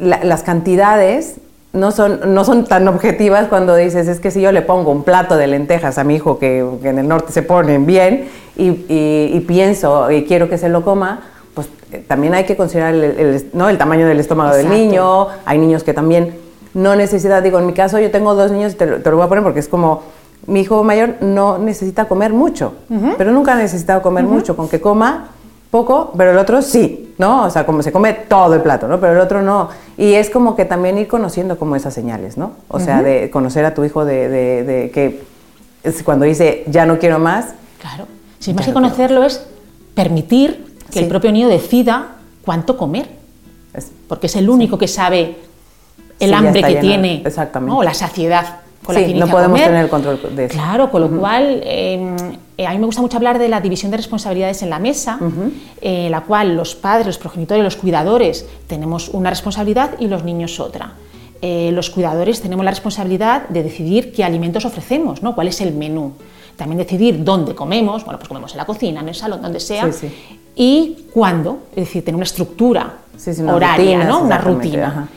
la- 0.00 0.24
las 0.24 0.42
cantidades 0.42 1.34
no 1.74 1.90
son, 1.90 2.32
no 2.32 2.42
son 2.46 2.64
tan 2.64 2.88
objetivas 2.88 3.48
cuando 3.48 3.76
dices, 3.76 4.08
es 4.08 4.18
que 4.18 4.30
si 4.30 4.40
yo 4.40 4.50
le 4.50 4.62
pongo 4.62 4.90
un 4.90 5.02
plato 5.04 5.36
de 5.36 5.46
lentejas 5.46 5.98
a 5.98 6.04
mi 6.04 6.14
hijo 6.14 6.38
que, 6.38 6.64
que 6.80 6.88
en 6.88 7.00
el 7.00 7.06
norte 7.06 7.32
se 7.34 7.42
ponen 7.42 7.84
bien 7.84 8.28
y, 8.56 8.68
y- 8.88 9.30
y 9.34 9.40
pienso 9.40 10.10
y 10.10 10.24
quiero 10.24 10.48
que 10.48 10.56
se 10.56 10.70
lo 10.70 10.80
coma, 10.82 11.20
pues 11.54 11.68
eh, 11.92 12.02
también 12.08 12.32
hay 12.32 12.44
que 12.44 12.56
considerar 12.56 12.94
el, 12.94 13.04
el- 13.04 13.50
¿no? 13.52 13.68
el 13.68 13.76
tamaño 13.76 14.06
del 14.06 14.20
estómago 14.20 14.56
del 14.56 14.68
Exacto. 14.68 14.82
niño, 14.82 15.26
hay 15.44 15.58
niños 15.58 15.84
que 15.84 15.92
también 15.92 16.34
no 16.72 16.96
necesitan, 16.96 17.44
digo, 17.44 17.58
en 17.58 17.66
mi 17.66 17.74
caso 17.74 17.98
yo 17.98 18.10
tengo 18.10 18.34
dos 18.34 18.50
niños, 18.52 18.78
te 18.78 18.86
te 18.86 19.10
lo 19.10 19.16
voy 19.18 19.26
a 19.26 19.28
poner 19.28 19.44
porque 19.44 19.60
es 19.60 19.68
como, 19.68 20.00
mi 20.46 20.60
hijo 20.60 20.82
mayor 20.82 21.16
no 21.20 21.58
necesita 21.58 22.06
comer 22.06 22.32
mucho, 22.32 22.74
pero 23.16 23.32
nunca 23.32 23.52
ha 23.52 23.56
necesitado 23.56 24.02
comer 24.02 24.24
mucho, 24.24 24.56
con 24.56 24.68
que 24.68 24.80
coma 24.80 25.28
poco, 25.70 26.12
pero 26.16 26.32
el 26.32 26.38
otro 26.38 26.60
sí, 26.60 27.14
¿no? 27.16 27.44
O 27.44 27.50
sea, 27.50 27.64
como 27.64 27.82
se 27.82 27.92
come 27.92 28.12
todo 28.12 28.54
el 28.54 28.60
plato, 28.60 28.88
¿no? 28.88 29.00
Pero 29.00 29.14
el 29.14 29.20
otro 29.20 29.40
no. 29.40 29.70
Y 29.96 30.14
es 30.14 30.28
como 30.28 30.54
que 30.54 30.64
también 30.64 30.98
ir 30.98 31.08
conociendo 31.08 31.58
como 31.58 31.76
esas 31.76 31.94
señales, 31.94 32.36
¿no? 32.36 32.52
O 32.68 32.78
sea, 32.80 33.02
de 33.02 33.30
conocer 33.30 33.64
a 33.64 33.72
tu 33.72 33.84
hijo 33.84 34.04
de, 34.04 34.28
de, 34.28 34.90
que 34.90 35.22
es 35.82 36.02
cuando 36.02 36.26
dice, 36.26 36.64
ya 36.66 36.84
no 36.84 36.98
quiero 36.98 37.18
más. 37.18 37.54
Claro. 37.80 38.06
Si 38.38 38.52
más 38.52 38.66
que 38.66 38.72
conocerlo 38.72 39.24
es 39.24 39.46
permitir 39.94 40.76
que 40.90 40.98
el 40.98 41.08
propio 41.08 41.32
niño 41.32 41.48
decida 41.48 42.16
cuánto 42.44 42.76
comer. 42.76 43.08
porque 44.08 44.26
es 44.26 44.36
el 44.36 44.50
único 44.50 44.76
que 44.76 44.88
sabe 44.88 45.38
el 46.18 46.34
hambre 46.34 46.62
que 46.62 46.76
tiene 46.76 47.24
o 47.68 47.82
la 47.82 47.94
saciedad 47.94 48.61
con 48.84 48.94
la 48.94 49.04
que 49.04 49.14
no 49.14 49.28
podemos 49.28 49.60
tener 49.60 49.84
el 49.84 49.90
control 49.90 50.20
de 50.34 50.46
eso. 50.46 50.54
Claro, 50.54 50.90
con 50.90 51.02
lo 51.02 51.10
cual 51.10 51.62
em, 51.64 52.16
eh, 52.58 52.66
a 52.66 52.72
mí 52.72 52.78
me 52.78 52.86
gusta 52.86 53.00
mucho 53.00 53.16
hablar 53.16 53.38
de 53.38 53.48
la 53.48 53.60
división 53.60 53.90
de 53.90 53.96
responsabilidades 53.96 54.62
en 54.62 54.70
la 54.70 54.78
mesa, 54.78 55.18
en 55.80 56.10
la 56.10 56.22
cual 56.22 56.56
los 56.56 56.74
padres, 56.74 57.06
los 57.06 57.18
progenitores, 57.18 57.62
los 57.62 57.76
cuidadores 57.76 58.46
tenemos 58.66 59.08
una 59.08 59.30
responsabilidad 59.30 59.92
y 59.98 60.08
los 60.08 60.24
niños 60.24 60.58
otra. 60.60 60.94
Eh, 61.44 61.72
los 61.72 61.90
cuidadores 61.90 62.40
tenemos 62.40 62.64
la 62.64 62.70
responsabilidad 62.70 63.48
de 63.48 63.64
decidir 63.64 64.12
qué 64.12 64.22
alimentos 64.22 64.64
ofrecemos, 64.64 65.24
¿no? 65.24 65.34
cuál 65.34 65.48
es 65.48 65.60
el 65.60 65.74
menú. 65.74 66.12
También 66.54 66.78
decidir 66.78 67.24
dónde 67.24 67.52
comemos, 67.52 68.04
bueno, 68.04 68.20
pues 68.20 68.28
comemos 68.28 68.52
en 68.52 68.58
la 68.58 68.64
cocina, 68.64 69.00
en 69.00 69.08
el 69.08 69.14
salón, 69.16 69.42
donde 69.42 69.58
sea, 69.58 69.90
y 70.54 71.06
cuándo, 71.12 71.64
es 71.72 71.86
decir, 71.86 72.04
tener 72.04 72.14
una 72.14 72.24
estructura 72.24 72.98
horaria, 73.48 74.04
¿no? 74.04 74.22
una 74.22 74.38
rutina. 74.38 75.08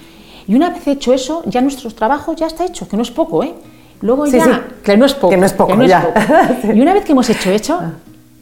Y 0.48 0.56
una 0.56 0.70
vez 0.70 0.88
hecho 0.88 1.14
eso, 1.14 1.44
ya 1.46 1.62
nuestro 1.62 1.90
trabajo 1.92 2.36
ya 2.36 2.48
está 2.48 2.66
hecho, 2.66 2.88
que 2.88 2.96
no 2.96 3.04
es 3.04 3.12
poco, 3.12 3.44
¿eh? 3.44 3.54
Luego 4.02 4.26
ya, 4.28 4.68
que 4.84 4.98
no 4.98 5.06
es 5.06 5.14
poco, 5.14 5.30
que 5.30 5.38
no 5.38 5.46
es 5.46 5.54
poco, 5.54 5.74
Y 6.74 6.82
una 6.82 6.94
vez 6.94 7.06
que 7.06 7.14
hemos 7.14 7.30
hecho 7.30 7.50
eso, 7.50 7.80
ah. 7.82 7.94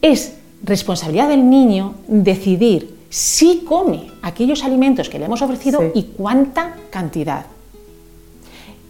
es 0.02 0.34
responsabilidad 0.62 1.28
del 1.28 1.48
niño 1.48 1.94
decidir 2.08 2.94
si 3.08 3.60
come 3.60 4.10
aquellos 4.22 4.64
alimentos 4.64 5.08
que 5.08 5.18
le 5.18 5.26
hemos 5.26 5.40
ofrecido 5.40 5.92
y 5.94 6.02
cuánta 6.16 6.74
cantidad. 6.90 7.46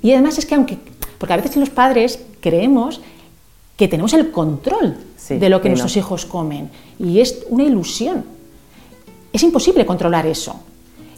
Y 0.02 0.12
además 0.12 0.38
es 0.38 0.46
que 0.46 0.54
aunque, 0.54 0.78
porque 1.18 1.34
a 1.34 1.36
veces 1.36 1.56
los 1.56 1.70
padres 1.70 2.18
creemos 2.40 3.00
que 3.76 3.88
tenemos 3.88 4.14
el 4.14 4.30
control 4.30 4.96
de 5.28 5.48
lo 5.48 5.60
que 5.60 5.68
nuestros 5.68 5.96
hijos 5.96 6.26
comen 6.26 6.70
y 6.98 7.20
es 7.20 7.44
una 7.50 7.64
ilusión. 7.64 8.24
Es 9.32 9.42
imposible 9.42 9.84
controlar 9.84 10.26
eso. 10.26 10.60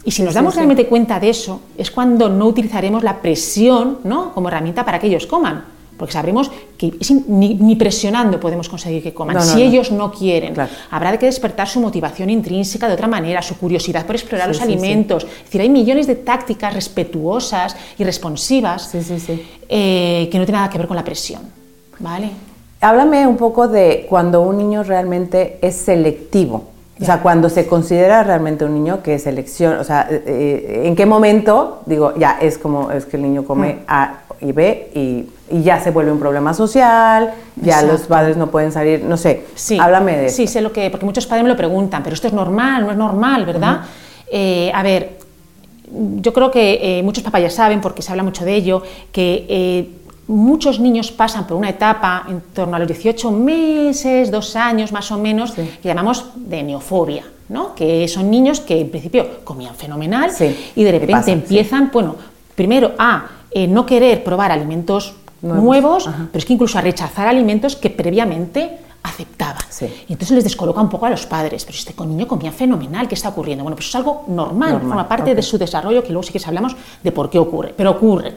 Y 0.07 0.11
si 0.11 0.23
nos 0.23 0.33
damos 0.33 0.55
realmente 0.55 0.85
cuenta 0.85 1.19
de 1.19 1.29
eso, 1.29 1.59
es 1.77 1.91
cuando 1.91 2.29
no 2.29 2.45
utilizaremos 2.45 3.03
la 3.03 3.21
presión 3.21 3.99
¿no? 4.05 4.33
como 4.33 4.47
herramienta 4.47 4.85
para 4.85 4.99
que 4.99 5.07
ellos 5.07 5.27
coman. 5.27 5.65
Porque 5.97 6.13
sabremos 6.13 6.49
que 6.77 6.93
ni, 7.27 7.75
presionando 7.75 8.39
podemos 8.39 8.69
conseguir 8.69 9.03
que 9.03 9.13
coman. 9.13 9.41
si 9.41 9.61
ellos 9.61 9.91
no 9.91 10.09
quieren, 10.09 10.55
habrá 10.91 11.19
que 11.19 11.25
despertar 11.25 11.67
su 11.67 11.81
motivación 11.81 12.29
intrínseca 12.29 12.87
de 12.87 12.93
otra 12.93 13.09
manera, 13.09 13.41
su 13.41 13.57
curiosidad 13.57 14.05
por 14.05 14.15
explorar 14.15 14.47
los 14.47 14.61
alimentos. 14.61 15.25
Es 15.25 15.43
decir, 15.43 15.59
hay 15.59 15.69
millones 15.69 16.07
de 16.07 16.15
tácticas 16.15 16.73
respetuosas 16.73 17.75
y 17.99 18.05
responsivas 18.05 18.89
eh, 18.93 20.29
que 20.31 20.39
no 20.39 20.45
tienen 20.45 20.61
nada 20.61 20.69
que 20.69 20.77
ver 20.77 20.87
con 20.87 20.95
la 20.95 21.03
presión. 21.03 21.41
¿vale? 21.99 22.29
Háblame 22.79 23.27
un 23.27 23.35
poco 23.35 23.67
de 23.67 24.05
cuando 24.07 24.39
un 24.41 24.57
niño 24.57 24.83
realmente 24.83 25.59
es 25.61 25.75
selectivo. 25.75 26.76
O 26.99 27.05
sea, 27.05 27.21
cuando 27.21 27.49
se 27.49 27.67
considera 27.67 28.23
realmente 28.23 28.65
un 28.65 28.73
niño 28.73 29.03
que 29.03 29.15
es 29.15 29.27
elección, 29.27 29.77
o 29.77 29.83
sea, 29.83 30.07
eh, 30.09 30.23
eh, 30.25 30.81
¿en 30.85 30.95
qué 30.95 31.05
momento, 31.05 31.81
digo, 31.85 32.13
ya 32.17 32.37
es 32.41 32.57
como, 32.57 32.91
es 32.91 33.05
que 33.05 33.17
el 33.17 33.23
niño 33.23 33.45
come 33.45 33.73
mm. 33.73 33.79
A 33.87 34.19
y 34.41 34.51
B 34.51 34.91
y, 34.93 35.29
ya 35.63 35.79
se 35.79 35.91
vuelve 35.91 36.11
un 36.11 36.19
problema 36.19 36.53
social, 36.53 37.33
ya 37.55 37.81
los 37.81 38.01
padres 38.01 38.35
no 38.35 38.47
pueden 38.47 38.73
salir, 38.73 39.01
no 39.05 39.15
sé, 39.15 39.45
sí. 39.55 39.77
háblame 39.79 40.17
de 40.17 40.29
Sí, 40.29 40.45
sé 40.45 40.59
lo 40.59 40.73
que, 40.73 40.89
porque 40.89 41.05
muchos 41.05 41.25
padres 41.25 41.43
me 41.43 41.49
lo 41.49 41.55
preguntan, 41.55 42.03
pero 42.03 42.13
esto 42.13 42.27
es 42.27 42.33
normal, 42.33 42.83
no 42.83 42.91
es 42.91 42.97
normal, 42.97 43.45
¿verdad? 43.45 43.81
Eh, 44.29 44.69
a 44.73 44.83
ver, 44.83 45.19
yo 45.89 46.33
creo 46.33 46.51
que 46.51 46.99
muchos 47.01 47.23
papás 47.23 47.43
ya 47.43 47.49
saben, 47.49 47.79
porque 47.79 48.01
se 48.01 48.11
habla 48.11 48.23
mucho 48.23 48.43
de 48.43 48.55
ello, 48.55 48.83
que 49.13 49.89
muchos 50.27 50.79
niños 50.79 51.11
pasan 51.11 51.47
por 51.47 51.57
una 51.57 51.69
etapa 51.69 52.25
en 52.29 52.41
torno 52.53 52.75
a 52.75 52.79
los 52.79 52.87
18 52.87 53.31
meses, 53.31 54.29
dos 54.29 54.55
años 54.55 54.91
más 54.91 55.11
o 55.11 55.17
menos, 55.17 55.51
que 55.51 55.79
llamamos 55.83 56.25
de 56.35 56.63
neofobia, 56.63 57.23
¿no? 57.49 57.73
que 57.75 58.07
son 58.07 58.29
niños 58.29 58.59
que 58.59 58.81
en 58.81 58.89
principio 58.89 59.43
comían 59.43 59.75
fenomenal 59.75 60.31
y 60.75 60.83
de 60.83 60.91
repente 60.91 61.31
empiezan, 61.31 61.89
bueno, 61.91 62.15
primero 62.55 62.93
a 62.97 63.27
eh, 63.51 63.67
no 63.67 63.85
querer 63.85 64.23
probar 64.23 64.51
alimentos 64.51 65.15
nuevos, 65.41 66.09
pero 66.31 66.39
es 66.39 66.45
que 66.45 66.53
incluso 66.53 66.77
a 66.77 66.81
rechazar 66.81 67.27
alimentos 67.27 67.75
que 67.75 67.89
previamente 67.89 68.79
aceptaban. 69.03 69.63
Y 70.07 70.13
entonces 70.13 70.35
les 70.35 70.43
descoloca 70.43 70.81
un 70.81 70.89
poco 70.89 71.05
a 71.05 71.09
los 71.09 71.25
padres, 71.25 71.63
pero 71.63 71.77
este 71.77 71.93
niño 72.05 72.27
comía 72.27 72.51
fenomenal, 72.51 73.07
¿qué 73.07 73.15
está 73.15 73.29
ocurriendo? 73.29 73.63
Bueno, 73.63 73.75
pues 73.75 73.87
es 73.87 73.95
algo 73.95 74.25
normal, 74.27 74.81
forma 74.81 75.07
parte 75.07 75.35
de 75.35 75.41
su 75.41 75.57
desarrollo, 75.57 76.03
que 76.03 76.09
luego 76.09 76.23
sí 76.23 76.33
que 76.33 76.41
hablamos 76.45 76.75
de 77.03 77.11
por 77.11 77.29
qué 77.29 77.39
ocurre, 77.39 77.73
pero 77.75 77.91
ocurre. 77.91 78.35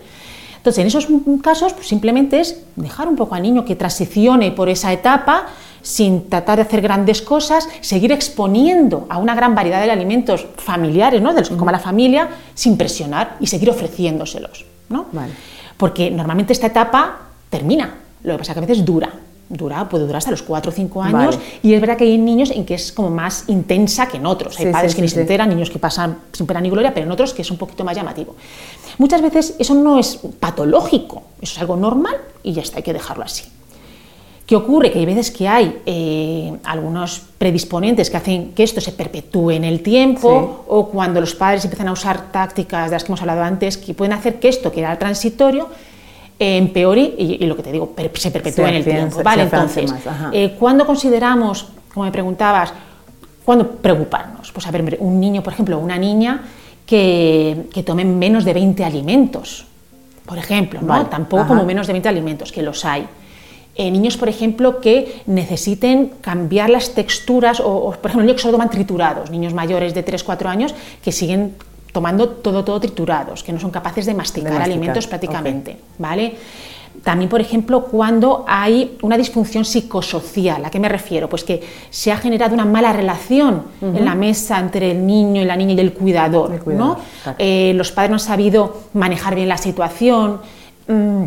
Entonces, 0.60 0.82
en 0.82 0.88
esos 0.88 1.08
casos, 1.42 1.72
pues 1.72 1.88
simplemente 1.88 2.38
es 2.38 2.62
dejar 2.76 3.08
un 3.08 3.16
poco 3.16 3.34
al 3.34 3.42
niño 3.42 3.64
que 3.64 3.76
transicione 3.76 4.50
por 4.50 4.68
esa 4.68 4.92
etapa 4.92 5.46
sin 5.80 6.28
tratar 6.28 6.56
de 6.56 6.62
hacer 6.62 6.82
grandes 6.82 7.22
cosas, 7.22 7.66
seguir 7.80 8.12
exponiendo 8.12 9.06
a 9.08 9.16
una 9.16 9.34
gran 9.34 9.54
variedad 9.54 9.82
de 9.82 9.90
alimentos 9.90 10.46
familiares, 10.56 11.22
¿no? 11.22 11.32
de 11.32 11.40
los 11.40 11.48
que 11.48 11.56
coma 11.56 11.72
la 11.72 11.78
familia, 11.78 12.28
sin 12.54 12.76
presionar 12.76 13.36
y 13.40 13.46
seguir 13.46 13.70
ofreciéndoselos. 13.70 14.66
¿no? 14.90 15.06
Porque 15.78 16.10
normalmente 16.10 16.52
esta 16.52 16.66
etapa 16.66 17.16
termina, 17.48 17.94
lo 18.22 18.34
que 18.34 18.38
pasa 18.38 18.52
es 18.52 18.54
que 18.54 18.64
a 18.64 18.66
veces 18.66 18.84
dura. 18.84 19.10
Dura, 19.48 19.88
puede 19.88 20.04
durar 20.04 20.18
hasta 20.18 20.30
los 20.30 20.42
4 20.42 20.70
o 20.70 20.72
5 20.72 21.02
años 21.02 21.36
y 21.60 21.74
es 21.74 21.80
verdad 21.80 21.96
que 21.96 22.04
hay 22.04 22.18
niños 22.18 22.52
en 22.52 22.64
que 22.64 22.74
es 22.74 22.92
como 22.92 23.10
más 23.10 23.46
intensa 23.48 24.06
que 24.06 24.18
en 24.18 24.26
otros. 24.26 24.56
Hay 24.60 24.70
padres 24.70 24.94
que 24.94 25.02
ni 25.02 25.08
se 25.08 25.22
enteran, 25.22 25.48
niños 25.48 25.70
que 25.70 25.80
pasan 25.80 26.18
sin 26.30 26.46
pena 26.46 26.60
ni 26.60 26.70
gloria, 26.70 26.94
pero 26.94 27.06
en 27.06 27.10
otros 27.10 27.34
que 27.34 27.42
es 27.42 27.50
un 27.50 27.56
poquito 27.56 27.82
más 27.82 27.96
llamativo. 27.96 28.36
Muchas 29.00 29.22
veces 29.22 29.56
eso 29.58 29.72
no 29.72 29.98
es 29.98 30.20
patológico, 30.40 31.22
eso 31.40 31.54
es 31.54 31.58
algo 31.58 31.74
normal 31.74 32.18
y 32.42 32.52
ya 32.52 32.60
está, 32.60 32.76
hay 32.76 32.82
que 32.82 32.92
dejarlo 32.92 33.24
así. 33.24 33.44
¿Qué 34.44 34.54
ocurre? 34.54 34.92
Que 34.92 34.98
hay 34.98 35.06
veces 35.06 35.30
que 35.30 35.48
hay 35.48 35.80
eh, 35.86 36.52
algunos 36.64 37.22
predisponentes 37.38 38.10
que 38.10 38.18
hacen 38.18 38.52
que 38.52 38.62
esto 38.62 38.78
se 38.82 38.92
perpetúe 38.92 39.52
en 39.52 39.64
el 39.64 39.80
tiempo 39.82 40.66
o 40.68 40.88
cuando 40.90 41.18
los 41.18 41.34
padres 41.34 41.64
empiezan 41.64 41.88
a 41.88 41.92
usar 41.92 42.30
tácticas 42.30 42.90
de 42.90 42.96
las 42.96 43.02
que 43.02 43.08
hemos 43.08 43.22
hablado 43.22 43.42
antes 43.42 43.78
que 43.78 43.94
pueden 43.94 44.12
hacer 44.12 44.38
que 44.38 44.50
esto, 44.50 44.70
que 44.70 44.80
era 44.80 44.98
transitorio, 44.98 45.68
eh, 46.38 46.58
empeore 46.58 47.14
y, 47.16 47.46
lo 47.46 47.56
que 47.56 47.62
te 47.62 47.72
digo, 47.72 47.94
se 48.12 48.30
perpetúe 48.30 48.66
en 48.66 48.74
el 48.74 48.84
tiempo. 48.84 49.22
vale, 49.22 49.44
entonces, 49.44 49.94
eh, 50.32 50.56
¿cuándo 50.58 50.84
consideramos, 50.84 51.68
como 51.94 52.04
me 52.04 52.12
preguntabas, 52.12 52.74
cuándo 53.46 53.66
preocuparnos? 53.66 54.52
Pues 54.52 54.66
a 54.66 54.70
ver, 54.70 54.98
un 55.00 55.18
niño, 55.18 55.42
por 55.42 55.54
ejemplo, 55.54 55.78
una 55.78 55.96
niña 55.96 56.42
que, 56.90 57.84
tomen 57.86 58.18
menos 58.18 58.44
de 58.44 58.52
20 58.52 58.82
alimentos, 58.82 59.64
por 60.26 60.38
ejemplo, 60.38 60.82
¿no? 60.82 61.06
Tampoco 61.06 61.46
como 61.46 61.64
menos 61.64 61.86
de 61.86 61.92
20 61.92 62.08
alimentos, 62.08 62.50
que 62.50 62.62
los 62.62 62.84
hay. 62.84 63.06
Eh, 63.76 63.92
niños, 63.92 64.16
por 64.16 64.28
ejemplo, 64.28 64.80
que 64.80 65.22
necesiten 65.26 66.10
cambiar 66.20 66.68
las 66.68 66.92
texturas, 66.92 67.60
o, 67.60 67.92
por 67.92 68.10
ejemplo, 68.10 68.22
niños 68.22 68.36
que 68.36 68.42
solo 68.42 68.54
toman 68.58 68.70
triturados, 68.70 69.30
niños 69.30 69.54
mayores 69.54 69.94
de 69.94 70.04
3-4 70.04 70.46
años 70.46 70.74
que 71.02 71.12
siguen 71.12 71.54
tomando 71.92 72.28
todo, 72.28 72.64
todo 72.64 72.80
triturados, 72.80 73.44
que 73.44 73.52
no 73.52 73.60
son 73.60 73.70
capaces 73.70 74.04
de 74.04 74.14
masticar, 74.14 74.60
alimentos 74.60 75.06
prácticamente, 75.06 75.76
¿vale? 75.96 76.34
También, 77.02 77.30
por 77.30 77.40
ejemplo, 77.40 77.84
cuando 77.84 78.44
hay 78.46 78.98
una 79.02 79.16
disfunción 79.16 79.64
psicosocial. 79.64 80.64
¿A 80.64 80.70
qué 80.70 80.78
me 80.78 80.88
refiero? 80.88 81.28
Pues 81.28 81.44
que 81.44 81.62
se 81.88 82.12
ha 82.12 82.16
generado 82.18 82.54
una 82.54 82.66
mala 82.66 82.92
relación 82.92 83.62
en 83.80 84.04
la 84.04 84.14
mesa 84.14 84.58
entre 84.58 84.90
el 84.90 85.06
niño 85.06 85.40
y 85.40 85.44
la 85.46 85.56
niña 85.56 85.72
y 85.72 85.80
el 85.80 85.94
cuidador. 85.94 86.60
¿no? 86.66 86.98
Eh, 87.38 87.72
los 87.74 87.90
padres 87.92 88.10
no 88.10 88.16
han 88.16 88.20
sabido 88.20 88.76
manejar 88.92 89.34
bien 89.34 89.48
la 89.48 89.56
situación. 89.56 90.40
Mm, 90.88 91.24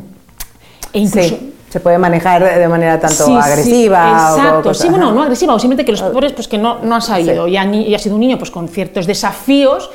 e 0.93 0.99
incluso, 0.99 1.37
se 1.69 1.79
puede 1.79 1.97
manejar 1.97 2.59
de 2.59 2.67
manera 2.67 2.99
tanto 2.99 3.35
agresiva 3.35 4.35
exacto 4.35 4.75
sí 4.75 4.89
bueno 4.89 5.11
no 5.11 5.23
agresiva 5.23 5.55
o 5.55 5.59
simplemente 5.59 5.83
que 5.83 5.91
los 5.91 6.03
pobres 6.03 6.31
pues 6.31 6.47
que 6.47 6.59
no, 6.59 6.77
no 6.83 6.93
han 6.93 7.01
sabido 7.01 7.47
y, 7.47 7.57
y, 7.57 7.95
ha 7.95 7.97
sido 7.97 8.13
un 8.13 8.21
niño 8.21 8.37
pues 8.37 8.51
con 8.51 8.67
ciertos 8.67 9.07
desafíos 9.07 9.89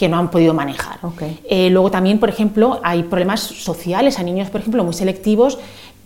que 0.00 0.08
no 0.08 0.16
han 0.16 0.30
podido 0.30 0.54
manejar. 0.54 0.98
Eh, 1.46 1.68
luego 1.68 1.90
también, 1.90 2.18
por 2.18 2.30
ejemplo, 2.30 2.80
hay 2.82 3.02
problemas 3.02 3.40
sociales 3.42 4.18
a 4.18 4.22
niños, 4.22 4.48
por 4.48 4.62
ejemplo, 4.62 4.82
muy 4.82 4.94
selectivos 4.94 5.58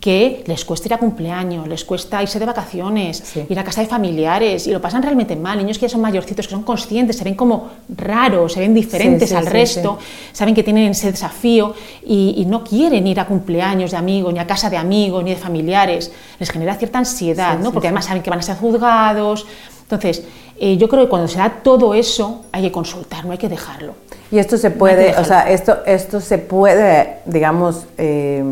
que 0.04 0.44
les 0.46 0.66
cuesta 0.66 0.87
ir 0.87 0.92
a 0.92 0.99
cumpleaños, 0.99 1.66
les 1.66 1.82
cuesta 1.82 2.23
irse 2.23 2.38
de 2.38 2.44
vacaciones, 2.44 3.25
ir 3.49 3.58
a 3.58 3.64
casa 3.64 3.80
de 3.80 3.87
familiares 3.87 4.66
y 4.66 4.70
lo 4.70 4.78
pasan 4.78 5.02
realmente 5.02 5.34
mal. 5.34 5.56
Niños 5.56 5.78
que 5.78 5.87
ya 5.87 5.88
son 5.88 6.02
mayorcitos, 6.02 6.46
que 6.46 6.52
son 6.52 6.62
conscientes, 6.62 7.16
se 7.16 7.25
ven 7.25 7.34
como 7.34 7.70
raros, 7.88 8.52
se 8.52 8.61
ven 8.61 8.75
diferentes 8.75 9.32
al 9.32 9.46
resto, 9.46 9.96
saben 10.30 10.54
que 10.54 10.62
tienen 10.62 10.90
ese 10.90 11.11
desafío 11.11 11.73
y, 12.04 12.44
no 12.46 12.62
quieren 12.62 13.06
ir 13.06 13.18
a 13.18 13.25
cumpleaños 13.25 13.92
de 13.92 13.96
amigos, 13.96 14.30
ni 14.34 14.40
a 14.40 14.46
casa 14.46 14.68
de 14.68 14.76
amigos, 14.76 15.25
ni 15.25 15.30
de 15.30 15.37
familiares. 15.37 16.12
Les 16.38 16.50
genera 16.50 16.75
cierta 16.75 16.99
ansiedad, 16.99 17.58
¿no? 17.58 17.73
porque 17.73 17.88
además 17.88 18.04
saben 18.04 18.23
que 18.23 18.28
van 18.28 18.40
a 18.40 18.42
ser 18.42 18.56
juzgados. 18.56 19.46
Entonces, 19.84 20.23
eh, 20.61 20.76
yo 20.76 20.87
creo 20.87 21.04
que 21.04 21.08
cuando 21.08 21.28
se 21.28 21.38
da 21.38 21.49
todo 21.62 21.94
eso 21.94 22.44
hay 22.52 22.61
que 22.61 22.73
consultar, 22.73 23.25
no 23.25 23.32
hay 23.32 23.38
que 23.38 23.49
dejarlo. 23.49 23.94
Y 24.30 24.37
esto 24.38 24.58
se 24.58 24.70
puede, 24.70 25.16
o 25.16 25.25
sea, 25.25 25.50
esto, 25.50 25.78
esto 25.87 26.20
se 26.20 26.37
puede, 26.37 27.20
digamos, 27.25 27.87
eh, 27.96 28.44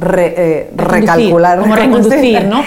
eh, 0.00 0.70
recalcular. 0.74 1.60
Como 1.60 1.76
reconducir, 1.76 2.44
¿no? 2.44 2.64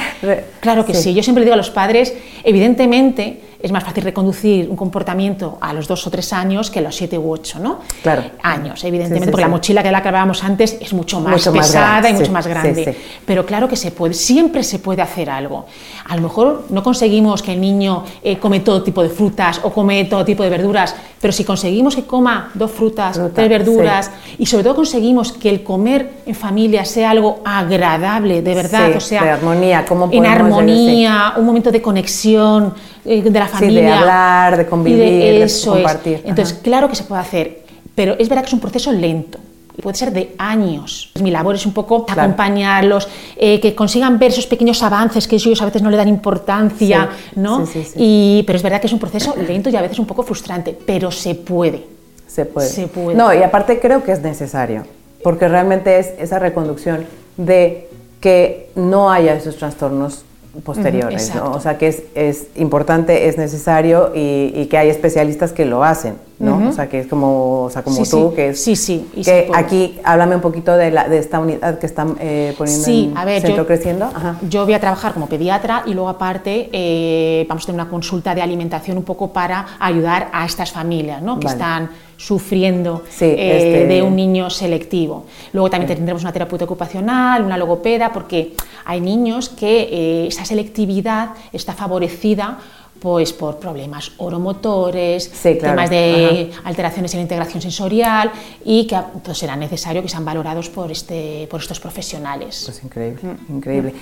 claro 0.59 0.85
que 0.85 0.93
sí. 0.93 1.13
Yo 1.13 1.23
siempre 1.23 1.43
digo 1.43 1.53
a 1.53 1.57
los 1.57 1.69
padres, 1.69 2.13
evidentemente, 2.43 3.41
es 3.59 3.71
más 3.71 3.83
fácil 3.83 4.03
reconducir 4.03 4.69
un 4.69 4.75
comportamiento 4.75 5.57
a 5.61 5.73
los 5.73 5.87
dos 5.87 6.05
o 6.05 6.09
tres 6.11 6.31
años 6.33 6.69
que 6.69 6.79
a 6.79 6.81
los 6.81 6.95
siete 6.95 7.17
u 7.17 7.31
ocho 7.31 7.59
¿no? 7.59 7.79
Claro. 8.03 8.23
años, 8.43 8.83
evidentemente, 8.83 9.31
porque 9.31 9.41
la 9.41 9.49
mochila 9.49 9.81
que 9.81 9.91
la 9.91 9.97
hablábamos 9.97 10.43
antes 10.43 10.77
es 10.79 10.93
mucho 10.93 11.19
más 11.19 11.47
pesada 11.47 12.09
y 12.09 12.13
mucho 12.13 12.31
más 12.31 12.47
grande. 12.47 12.95
Pero 13.25 13.45
claro 13.45 13.67
que 13.67 13.75
se 13.75 13.91
puede, 13.91 14.13
siempre 14.13 14.63
se 14.63 14.79
puede 14.79 15.01
hacer 15.01 15.29
algo. 15.29 15.65
A 16.07 16.15
lo 16.15 16.21
mejor 16.21 16.65
no 16.69 16.83
conseguimos 16.83 17.41
que 17.41 17.53
el 17.53 17.61
niño 17.61 18.03
eh, 18.23 18.37
come 18.37 18.59
todo 18.59 18.83
tipo 18.83 19.03
de 19.03 19.09
frutas 19.09 19.59
o 19.63 19.71
come 19.71 20.05
todo 20.05 20.23
tipo 20.23 20.43
de 20.43 20.49
verduras, 20.49 20.95
pero 21.19 21.33
si 21.33 21.43
conseguimos 21.43 21.95
que 21.95 22.03
coma 22.03 22.51
dos 22.53 22.71
frutas, 22.71 23.19
tres 23.33 23.49
verduras 23.49 24.11
y 24.37 24.45
sobre 24.45 24.63
todo 24.63 24.75
conseguimos 24.75 25.31
que 25.31 25.49
el 25.49 25.63
comer 25.63 26.21
en 26.25 26.35
familia 26.35 26.85
sea 26.85 27.11
algo 27.11 27.41
agradable, 27.43 28.41
de 28.41 28.55
verdad, 28.55 28.95
o 28.95 28.99
sea, 28.99 29.23
de 29.23 29.29
armonía, 29.31 29.85
¿cómo 29.85 30.09
en 30.11 30.25
armonía, 30.25 31.33
un 31.37 31.45
momento 31.45 31.71
de 31.71 31.81
conexión 31.81 32.73
eh, 33.07 33.21
de 33.21 33.39
la 33.39 33.47
familia, 33.47 33.81
de 33.81 33.91
hablar, 33.93 34.57
de 34.57 34.65
convivir, 34.67 34.99
de, 34.99 35.43
eso 35.43 35.73
compartir. 35.73 36.21
Entonces, 36.25 36.57
claro 36.61 36.89
que 36.89 36.95
se 36.95 37.03
puede 37.03 37.21
hacer, 37.21 37.63
pero 37.95 38.15
es 38.19 38.29
verdad 38.29 38.43
que 38.43 38.47
es 38.47 38.53
un 38.53 38.59
proceso 38.59 38.91
lento 38.91 39.39
puede 39.81 39.95
ser 39.95 40.11
de 40.11 40.35
años. 40.37 41.11
Mi 41.21 41.31
labor 41.31 41.55
es 41.55 41.65
un 41.65 41.73
poco 41.73 42.05
acompañarlos, 42.07 43.07
eh, 43.35 43.59
que 43.59 43.75
consigan 43.75 44.17
ver 44.17 44.31
esos 44.31 44.47
pequeños 44.47 44.81
avances 44.83 45.27
que 45.27 45.35
ellos 45.35 45.61
a 45.61 45.65
veces 45.65 45.81
no 45.81 45.89
le 45.89 45.97
dan 45.97 46.07
importancia, 46.07 47.09
¿no? 47.35 47.63
y, 47.95 48.43
pero 48.45 48.57
es 48.57 48.63
verdad 48.63 48.81
que 48.81 48.87
es 48.87 48.93
un 48.93 48.99
proceso 48.99 49.35
lento 49.35 49.69
y 49.69 49.75
a 49.75 49.81
veces 49.81 49.99
un 49.99 50.05
poco 50.05 50.23
frustrante, 50.23 50.77
pero 50.85 51.11
se 51.11 51.35
puede. 51.35 51.83
Se 52.27 52.45
puede. 52.45 52.67
Se 52.67 52.87
puede. 52.87 53.15
No, 53.15 53.33
y 53.33 53.41
aparte 53.41 53.79
creo 53.79 54.03
que 54.03 54.11
es 54.11 54.21
necesario, 54.21 54.83
porque 55.23 55.47
realmente 55.47 55.99
es 55.99 56.13
esa 56.19 56.39
reconducción 56.39 57.05
de 57.37 57.89
que 58.19 58.71
no 58.75 59.11
haya 59.11 59.35
esos 59.35 59.57
trastornos 59.57 60.23
posteriores, 60.63 61.33
¿no? 61.35 61.51
O 61.51 61.59
sea, 61.59 61.77
que 61.77 61.87
es, 61.87 62.03
es 62.15 62.47
importante, 62.55 63.27
es 63.27 63.37
necesario 63.37 64.11
y, 64.13 64.65
que 64.67 64.77
hay 64.77 64.89
especialistas 64.89 65.53
que 65.53 65.65
lo 65.65 65.83
hacen, 65.83 66.15
¿no? 66.39 66.69
O 66.69 66.71
sea, 66.71 66.89
que 66.89 66.99
es 66.99 67.07
como, 67.07 67.63
o 67.63 67.69
sea, 67.69 67.83
como 67.83 68.03
tú, 68.03 68.33
que 68.33 68.49
es... 68.49 68.63
Sí, 68.63 68.75
sí. 68.75 69.07
que 69.23 69.49
aquí, 69.53 69.99
háblame 70.03 70.35
un 70.35 70.41
poquito 70.41 70.75
de, 70.75 70.91
la, 70.91 71.07
de 71.07 71.19
esta 71.19 71.39
unidad 71.39 71.79
que 71.79 71.85
están 71.85 72.15
eh, 72.19 72.53
poniendo 72.57 72.87
en 72.89 73.17
a 73.17 73.25
ver, 73.25 73.41
Centro 73.41 73.63
yo, 73.63 73.67
Creciendo. 73.67 74.09
Yo 74.49 74.65
voy 74.65 74.73
a 74.73 74.79
trabajar 74.79 75.13
como 75.13 75.27
pediatra 75.27 75.83
y 75.85 75.93
luego 75.93 76.09
aparte 76.09 76.69
eh, 76.71 77.45
vamos 77.47 77.63
a 77.63 77.65
tener 77.67 77.81
una 77.81 77.89
consulta 77.89 78.35
de 78.35 78.41
alimentación 78.41 78.97
un 78.97 79.03
poco 79.03 79.31
para 79.31 79.65
ayudar 79.79 80.29
a 80.31 80.45
estas 80.45 80.71
familias, 80.71 81.21
¿no? 81.21 81.39
Que 81.39 81.47
están 81.47 81.89
sufriendo 82.17 83.03
eh, 83.21 83.57
este 83.57 83.87
de 83.87 84.01
un 84.01 84.15
niño 84.15 84.49
selectivo. 84.49 85.25
Luego 85.53 85.69
también 85.69 85.95
tendremos 85.95 86.23
una 86.23 86.33
terapeuta 86.33 86.65
ocupacional, 86.65 87.43
una 87.43 87.57
logopeda, 87.57 88.11
porque 88.11 88.53
hay 88.85 88.99
niños 88.99 89.49
que 89.49 89.81
eh, 89.83 90.27
esa 90.27 90.43
selectividad 90.43 91.29
está 91.53 91.73
favorecida 91.73 92.57
pues 92.99 93.31
por 93.31 93.59
problemas 93.59 94.11
oromotores, 94.17 95.29
temas 95.29 95.89
de 95.89 96.51
alteraciones 96.63 97.13
en 97.13 97.19
la 97.19 97.21
integración 97.21 97.61
sensorial 97.61 98.31
y 98.65 98.87
que 98.87 98.95
entonces 98.95 99.37
será 99.37 99.55
necesario 99.55 100.01
que 100.01 100.09
sean 100.09 100.25
valorados 100.25 100.69
por, 100.69 100.91
este, 100.91 101.47
por 101.49 101.61
estos 101.61 101.79
profesionales. 101.79 102.63
Pues 102.65 102.83
increíble, 102.83 103.21
mm. 103.23 103.55
increíble. 103.55 103.93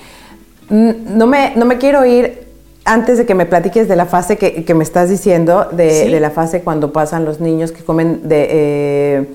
Mm, 0.70 1.18
no 1.18 1.26
me, 1.26 1.54
no 1.56 1.66
me 1.66 1.76
quiero 1.76 2.06
ir 2.06 2.45
antes 2.86 3.18
de 3.18 3.26
que 3.26 3.34
me 3.34 3.46
platiques 3.46 3.88
de 3.88 3.96
la 3.96 4.06
fase 4.06 4.38
que, 4.38 4.74
me 4.74 4.84
estás 4.84 5.10
diciendo, 5.10 5.68
de, 5.72 6.18
la 6.20 6.30
fase 6.30 6.62
cuando 6.62 6.92
pasan 6.92 7.24
los 7.24 7.40
niños 7.40 7.72
que 7.72 7.82
comen 7.82 8.28
de, 8.28 8.48
eh, 8.50 9.28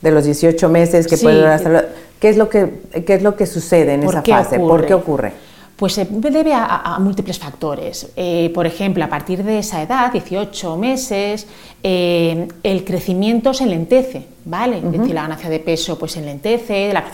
de 0.00 0.10
los 0.10 0.24
18 0.24 0.68
meses, 0.68 1.06
que 1.08 1.18
pueden 1.18 1.44
hasta 1.44 1.86
¿qué 2.20 2.28
es 2.28 2.36
lo 2.36 2.48
que 2.48 2.80
qué 3.04 3.14
es 3.14 3.22
lo 3.22 3.34
que 3.34 3.46
sucede 3.46 3.94
en 3.94 4.04
esa 4.04 4.22
fase? 4.22 4.58
¿Por 4.58 4.86
qué 4.86 4.94
ocurre? 4.94 5.32
Pues 5.76 5.94
se 5.94 6.04
debe 6.04 6.52
a, 6.54 6.96
múltiples 7.00 7.40
factores. 7.40 8.12
Eh, 8.14 8.52
por 8.54 8.66
ejemplo, 8.66 9.02
a 9.04 9.08
partir 9.08 9.42
de 9.42 9.58
esa 9.58 9.82
edad, 9.82 10.12
18 10.12 10.76
meses, 10.76 11.48
eh, 11.82 12.46
el 12.62 12.84
crecimiento 12.84 13.52
se 13.52 13.64
enlentece, 13.64 14.26
¿vale? 14.44 14.76
Es 14.76 14.92
decir, 14.92 15.12
la 15.12 15.22
ganancia 15.22 15.50
de 15.50 15.58
peso 15.58 15.98
pues 15.98 16.12
se 16.12 16.20
enlentece, 16.20 16.92
la, 16.92 17.04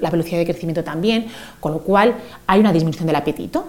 la 0.00 0.10
velocidad 0.10 0.38
de 0.38 0.44
crecimiento 0.44 0.84
también, 0.84 1.26
con 1.58 1.72
lo 1.72 1.80
cual 1.80 2.14
hay 2.46 2.60
una 2.60 2.72
disminución 2.72 3.08
del 3.08 3.16
apetito 3.16 3.64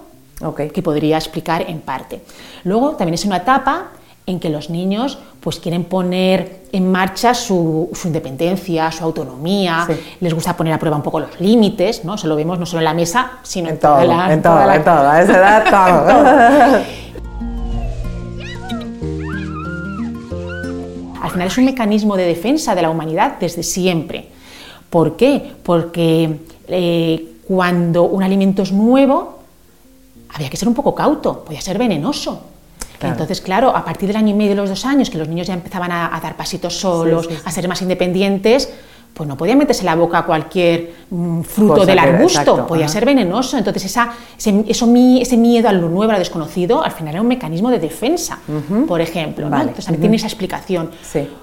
que 0.72 0.82
podría 0.82 1.16
explicar 1.16 1.64
en 1.68 1.80
parte. 1.80 2.20
Luego 2.64 2.90
también 2.90 3.14
es 3.14 3.24
una 3.24 3.38
etapa 3.38 3.88
en 4.28 4.38
que 4.38 4.50
los 4.50 4.68
niños 4.68 5.18
pues 5.40 5.58
quieren 5.58 5.84
poner 5.84 6.64
en 6.70 6.92
marcha 6.92 7.32
su, 7.32 7.90
independencia, 8.04 8.92
su 8.92 9.02
autonomía, 9.02 9.88
les 10.20 10.34
gusta 10.34 10.54
poner 10.54 10.74
a 10.74 10.78
prueba 10.78 10.98
un 10.98 11.02
poco 11.02 11.20
los 11.20 11.40
límites, 11.40 12.04
¿no? 12.04 12.18
Se 12.18 12.28
lo 12.28 12.36
vemos 12.36 12.58
no 12.58 12.66
solo 12.66 12.80
en 12.80 12.84
la 12.84 12.94
mesa, 12.94 13.38
sino 13.42 13.70
en, 13.70 13.78
toda 13.78 14.04
la, 14.04 14.32
en 14.32 14.42
toda, 14.42 14.76
en 14.76 14.84
toda, 14.84 15.14
a 15.14 15.22
esa 15.22 15.38
edad 15.38 15.64
todo. 15.70 16.98
Al 21.22 21.30
final 21.30 21.48
es 21.48 21.58
un 21.58 21.64
mecanismo 21.64 22.16
de 22.16 22.26
defensa 22.26 22.74
de 22.74 22.82
la 22.82 22.90
humanidad 22.90 23.36
desde 23.40 23.62
siempre. 23.62 24.28
¿Por 24.90 25.16
qué? 25.16 25.52
Porque 25.62 26.38
eh, 26.68 27.28
cuando 27.46 28.04
un 28.04 28.22
alimento 28.22 28.62
es 28.62 28.72
nuevo, 28.72 29.37
había 30.34 30.50
que 30.50 30.56
ser 30.56 30.68
un 30.68 30.74
poco 30.74 30.94
cauto, 30.94 31.44
podía 31.44 31.60
ser 31.60 31.78
venenoso. 31.78 32.42
Entonces, 33.00 33.40
claro, 33.40 33.74
a 33.76 33.84
partir 33.84 34.08
del 34.08 34.16
año 34.16 34.30
y 34.30 34.34
medio 34.34 34.50
de 34.50 34.56
los 34.56 34.68
dos 34.70 34.84
años, 34.84 35.08
que 35.08 35.18
los 35.18 35.28
niños 35.28 35.46
ya 35.46 35.54
empezaban 35.54 35.92
a, 35.92 36.18
dar 36.20 36.36
pasitos 36.36 36.74
solos, 36.78 37.28
a 37.44 37.50
ser 37.50 37.68
más 37.68 37.80
independientes, 37.80 38.70
pues 39.14 39.28
no 39.28 39.36
podía 39.36 39.56
meterse 39.56 39.82
en 39.82 39.86
la 39.86 39.96
boca 39.96 40.22
cualquier 40.22 40.94
mm, 41.10 41.42
fruto 41.42 41.84
del 41.86 41.98
arbusto, 41.98 42.66
podía 42.66 42.88
ser 42.88 43.04
venenoso. 43.04 43.56
Entonces, 43.56 43.84
esa, 43.84 44.12
ese, 44.36 44.64
eso, 44.68 44.88
ese 45.20 45.36
miedo 45.36 45.68
a 45.68 45.72
lo 45.72 45.88
nuevo, 45.88 46.10
a 46.10 46.14
lo 46.14 46.18
desconocido, 46.18 46.82
al 46.82 46.92
final 46.92 47.14
era 47.14 47.22
un 47.22 47.28
mecanismo 47.28 47.70
de 47.70 47.78
defensa, 47.78 48.38
por 48.86 49.00
ejemplo. 49.00 49.46
Entonces, 49.46 49.84
también 49.84 50.02
tiene 50.02 50.16
esa 50.16 50.26
explicación. 50.26 50.90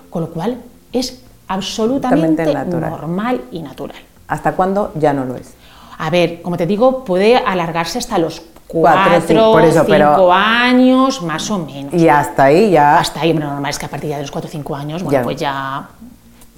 Con 0.10 0.22
lo 0.22 0.30
cual, 0.30 0.58
es 0.92 1.22
absolutamente 1.48 2.46
normal 2.46 3.42
y 3.52 3.62
natural. 3.62 3.98
¿Hasta 4.28 4.54
cuándo 4.54 4.92
ya 4.96 5.14
no 5.14 5.26
lo 5.26 5.36
es? 5.36 5.54
A 5.98 6.10
ver, 6.10 6.42
como 6.42 6.58
te 6.58 6.66
digo, 6.66 7.04
puede 7.06 7.38
alargarse 7.38 8.00
hasta 8.00 8.18
los 8.18 8.42
cuatro, 8.82 9.52
por 9.52 9.64
eso, 9.64 9.86
cinco 9.86 10.34
años, 10.34 11.22
más 11.22 11.50
o 11.50 11.60
menos. 11.60 11.94
Y 11.94 12.10
hasta 12.10 12.46
ahí 12.46 12.72
ya. 12.72 13.00
Hasta 13.00 13.22
ahí, 13.22 13.34
pero 13.34 13.48
normal 13.48 13.70
es 13.70 13.80
que 13.80 13.86
a 13.86 13.90
partir 13.90 14.10
de 14.10 14.22
los 14.22 14.32
cuatro 14.32 14.50
o 14.50 14.52
cinco 14.52 14.76
años, 14.76 15.02
bueno, 15.04 15.24
pues 15.24 15.38
ya. 15.38 15.88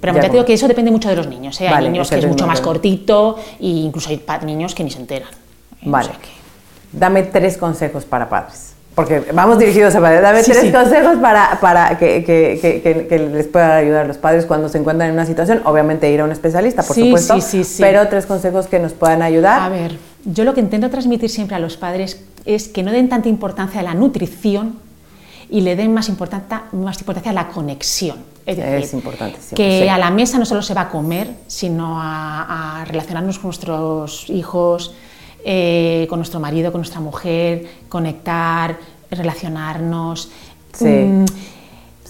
Pero 0.00 0.14
ya, 0.14 0.20
te 0.20 0.28
digo 0.28 0.44
que 0.44 0.52
eso 0.52 0.68
depende 0.68 0.90
mucho 0.90 1.08
de 1.08 1.16
los 1.16 1.26
niños. 1.26 1.60
¿eh? 1.60 1.68
hay 1.68 1.84
niños 1.84 2.08
que 2.10 2.18
es 2.18 2.26
mucho 2.26 2.46
más 2.46 2.60
cortito 2.60 3.36
e 3.60 3.66
incluso 3.66 4.10
hay 4.10 4.22
niños 4.44 4.74
que 4.74 4.84
ni 4.84 4.90
se 4.90 5.00
enteran. 5.00 5.28
¿eh? 5.28 5.86
Vale. 5.86 6.10
Dame 6.92 7.24
tres 7.24 7.56
consejos 7.56 8.04
para 8.04 8.28
padres. 8.28 8.74
Porque 8.94 9.24
vamos 9.32 9.58
dirigidos 9.58 9.94
a 9.94 10.00
padres. 10.00 10.22
Dame 10.22 10.42
tres 10.42 10.72
consejos 10.72 11.16
para, 11.18 11.58
para 11.60 11.98
que, 11.98 12.24
que, 12.24 12.58
que, 12.82 13.06
que, 13.06 13.18
les 13.18 13.46
pueda 13.46 13.76
ayudar 13.76 14.04
a 14.04 14.08
los 14.08 14.18
padres 14.18 14.44
cuando 14.46 14.68
se 14.68 14.78
encuentran 14.78 15.08
en 15.08 15.14
una 15.14 15.26
situación. 15.26 15.62
Obviamente 15.64 16.10
ir 16.10 16.20
a 16.20 16.24
un 16.24 16.32
especialista, 16.32 16.82
por 16.82 16.96
supuesto. 16.96 17.36
Pero 17.78 18.08
tres 18.08 18.26
consejos 18.26 18.66
que 18.66 18.78
nos 18.78 18.92
puedan 18.92 19.22
ayudar. 19.22 19.62
A 19.62 19.68
ver 19.68 19.96
yo 20.32 20.44
lo 20.44 20.54
que 20.54 20.60
intento 20.60 20.90
transmitir 20.90 21.30
siempre 21.30 21.56
a 21.56 21.58
los 21.58 21.76
padres 21.76 22.22
es 22.44 22.68
que 22.68 22.82
no 22.82 22.92
den 22.92 23.08
tanta 23.08 23.28
importancia 23.28 23.80
a 23.80 23.82
la 23.82 23.94
nutrición 23.94 24.78
y 25.50 25.62
le 25.62 25.76
den 25.76 25.94
más 25.94 26.08
importancia, 26.08 26.64
más 26.72 27.00
importancia 27.00 27.30
a 27.30 27.34
la 27.34 27.48
conexión. 27.48 28.18
Es, 28.44 28.56
decir, 28.56 28.94
importante, 28.94 29.38
que 29.54 29.90
a 29.90 29.98
la 29.98 30.10
mesa 30.10 30.38
no 30.38 30.46
solo 30.46 30.62
se 30.62 30.72
va 30.72 30.82
a 30.82 30.88
comer, 30.88 31.30
sino 31.46 31.98
a, 32.00 32.84
relacionarnos 32.86 33.38
con 33.38 33.48
nuestros 33.48 34.30
hijos, 34.30 34.94
eh, 35.44 36.06
con 36.08 36.18
nuestro 36.18 36.40
marido, 36.40 36.72
con 36.72 36.80
nuestra 36.80 37.00
mujer, 37.00 37.66
conectar, 37.88 38.78
relacionarnos. 39.10 40.30
Sí. 40.72 40.84
Mm, 40.86 41.24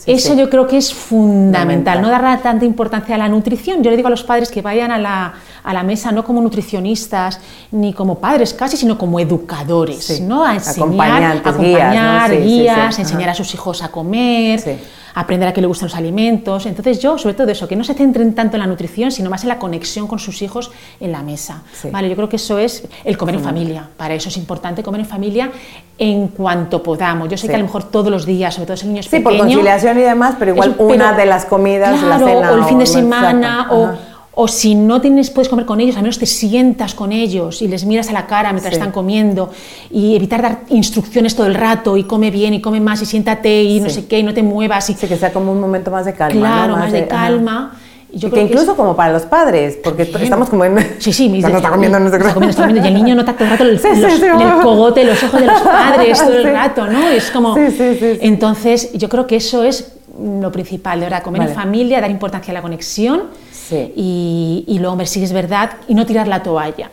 eso 0.07 0.35
yo 0.35 0.49
creo 0.49 0.67
que 0.67 0.77
es 0.77 0.93
fundamental, 0.93 2.01
no 2.01 2.09
dar 2.09 2.43
tanta 2.43 2.65
importancia 2.65 3.15
a 3.15 3.19
la 3.19 3.29
nutrición. 3.29 3.83
Yo 3.83 3.91
le 3.91 3.97
digo 3.97 4.09
a 4.09 4.11
los 4.11 4.23
padres 4.23 4.51
que 4.51 4.63
vayan 4.63 4.91
a 4.91 4.99
la, 4.99 5.35
a 5.63 5.73
la 5.73 5.83
mesa 5.83 6.13
no 6.13 6.25
como 6.25 6.41
nutricionistas 6.41 7.41
ni 7.71 7.93
como 7.93 8.19
padres 8.19 8.55
casi, 8.55 8.77
sino 8.77 8.97
como 8.97 9.21
educadores, 9.21 10.21
¿no? 10.21 10.45
A 10.45 10.55
enseñar, 10.55 11.37
acompañar, 11.45 12.41
guías, 12.41 12.99
enseñar 12.99 13.31
a 13.31 13.35
sus 13.35 13.53
hijos 13.55 13.83
a 13.83 13.89
comer 13.89 14.79
aprender 15.15 15.49
a 15.49 15.53
qué 15.53 15.61
le 15.61 15.67
gustan 15.67 15.89
los 15.89 15.97
alimentos. 15.97 16.67
Entonces 16.67 17.01
yo, 17.01 17.19
sobre 17.19 17.35
todo 17.35 17.51
eso, 17.51 17.69
que 17.69 17.77
no 17.77 17.85
se 17.85 17.95
centren 17.95 18.35
tanto 18.35 18.57
en 18.57 18.61
la 18.61 18.67
nutrición, 18.67 19.11
sino 19.11 19.31
más 19.31 19.43
en 19.43 19.49
la 19.49 19.59
conexión 19.59 20.07
con 20.07 20.19
sus 20.19 20.43
hijos 20.43 20.71
en 21.01 21.13
la 21.13 21.23
mesa. 21.23 21.63
Vale, 21.91 22.09
yo 22.09 22.17
creo 22.17 22.29
que 22.29 22.37
eso 22.37 22.59
es 22.59 22.85
el 23.05 23.17
comer 23.17 23.37
en 23.37 23.43
familia. 23.43 23.89
Para 23.97 24.15
eso 24.15 24.29
es 24.29 24.37
importante 24.37 24.83
comer 24.83 25.01
en 25.01 25.07
familia 25.07 25.51
en 25.99 26.29
cuanto 26.29 26.83
podamos. 26.83 27.29
Yo 27.29 27.37
sé 27.37 27.49
que 27.49 27.55
a 27.55 27.59
lo 27.59 27.65
mejor 27.65 27.85
todos 27.85 28.11
los 28.11 28.27
días, 28.27 28.55
sobre 28.55 28.67
todo 28.67 28.77
si 28.77 28.85
el 28.85 28.89
niño 28.91 29.01
es 29.01 29.07
sí, 29.07 29.21
por 29.21 29.37
conciliación 29.37 29.99
y 29.99 30.03
demás, 30.03 30.37
pero 30.39 30.53
igual 30.53 30.75
una 30.79 31.13
de 31.13 31.27
las 31.27 31.45
comidas, 31.45 32.03
la 32.03 32.19
cena 32.19 32.53
o 32.53 32.57
el 32.57 32.65
fin 32.65 32.79
de 32.79 32.87
semana 32.87 33.69
o 33.71 33.93
o 34.41 34.47
si 34.47 34.77
no 34.77 35.01
tienes, 35.01 35.31
puedes 35.31 35.49
comer 35.49 35.67
con 35.67 35.81
ellos, 35.81 35.97
al 35.97 36.03
menos 36.03 36.17
te 36.17 36.25
sientas 36.27 36.95
con 36.95 37.11
ellos 37.11 37.61
y 37.61 37.67
les 37.67 37.85
miras 37.85 38.09
a 38.09 38.13
la 38.13 38.29
cara 38.29 38.53
mientras 38.53 38.73
están 38.73 38.93
comiendo 38.93 39.51
y 39.91 40.15
evitar 40.15 40.41
dar 40.41 40.61
instrucciones 40.69 41.35
todo 41.35 41.49
el 41.49 41.57
rato 41.57 41.97
y 41.97 42.05
come 42.05 42.31
bien 42.31 42.55
y 42.55 42.61
come 42.61 42.79
más 42.79 43.03
y 43.03 43.07
siéntate 43.07 43.65
y 43.65 43.81
no 43.81 43.91
sé 43.91 44.07
qué 44.07 44.21
y 44.21 44.23
no 44.23 44.33
te 44.33 44.45
muevas. 44.45 44.91
Y... 44.91 44.95
Sí, 44.95 45.09
que 45.09 45.17
sea 45.17 45.33
como 45.33 45.51
un 45.51 45.61
momento 45.61 45.91
más 45.91 46.05
de 46.05 46.15
calma. 46.15 46.39
Claro, 46.39 46.77
más, 46.77 46.93
de, 46.93 47.09
calma. 47.09 47.73
Yo 48.13 48.31
que 48.31 48.41
incluso 48.41 48.77
como 48.77 48.95
para 48.95 49.13
los 49.13 49.23
padres, 49.23 49.77
porque 49.83 50.05
estamos 50.05 50.49
como 50.49 50.65
en... 50.65 50.87
Sí, 51.01 51.13
sí, 51.13 51.29
mis, 51.31 51.45
está 51.45 51.71
comiendo, 51.71 51.99
no 51.99 52.07
está 52.07 52.33
comiendo, 52.33 52.51
está 52.51 52.63
comiendo, 52.63 52.89
y 52.89 52.93
el 52.93 52.95
niño 52.95 53.17
nota 53.17 53.33
todo 53.33 53.43
el 53.43 53.51
rato 53.51 53.65
el, 53.65 53.79
sí, 53.81 53.89
sí, 53.93 54.03
sí, 54.21 54.25
en 54.25 54.41
el 54.41 54.61
cogote, 54.63 55.03
los 55.03 55.21
ojos 55.21 55.41
de 55.41 55.47
los 55.47 55.61
padres 55.63 56.19
todo 56.25 56.39
el 56.39 56.45
rato, 56.45 56.87
¿no? 56.87 57.09
Es 57.09 57.33
como... 57.33 57.57
Sí, 57.57 57.73
sí, 57.77 57.97
sí, 57.99 58.19
Entonces, 58.21 58.93
yo 58.93 59.09
creo 59.09 59.27
que 59.27 59.35
eso 59.35 59.65
es 59.65 59.95
lo 60.17 60.53
principal, 60.53 61.01
de 61.01 61.07
verdad, 61.07 61.25
comer 61.25 61.43
en 61.43 61.55
familia, 61.55 62.01
dar 62.01 62.11
importancia 62.13 62.53
a 62.53 62.55
la 62.55 62.63
conexión 62.63 63.49
y, 63.73 64.65
y, 64.67 64.79
luego 64.79 64.97
ver 64.97 65.07
si 65.07 65.23
es 65.23 65.33
verdad 65.33 65.73
y 65.87 65.95
no 65.95 66.07
tirar 66.07 66.29
la 66.29 66.43
toalla. 66.43 66.91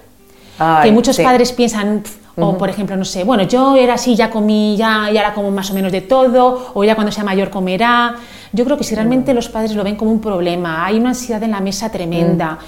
que 0.83 0.91
muchos 0.91 1.17
padres 1.19 1.51
piensan, 1.51 2.03
o 2.37 2.57
por 2.57 2.69
ejemplo, 2.69 2.95
no 2.97 3.05
sé, 3.05 3.23
bueno, 3.23 3.43
yo 3.43 3.75
era 3.75 3.95
así, 3.95 4.15
ya 4.15 4.29
comí, 4.29 4.75
ya, 4.77 5.09
ya 5.11 5.21
era 5.21 5.33
como 5.33 5.51
más 5.51 5.69
o 5.71 5.73
menos 5.73 5.91
de 5.91 6.01
todo, 6.01 6.71
o 6.73 6.83
ya 6.83 6.95
cuando 6.95 7.11
sea 7.11 7.23
mayor 7.23 7.49
comerá. 7.49 8.15
Yo 8.51 8.63
creo 8.63 8.77
que 8.77 8.83
si 8.83 8.95
realmente 8.95 9.33
los 9.33 9.49
padres 9.49 9.75
lo 9.75 9.83
ven 9.83 9.95
como 9.95 10.11
un 10.11 10.21
problema, 10.21 10.85
hay 10.85 10.97
una 10.97 11.09
ansiedad 11.09 11.41
en 11.43 11.51
la 11.51 11.59
mesa 11.59 11.91
tremenda. 11.91 12.59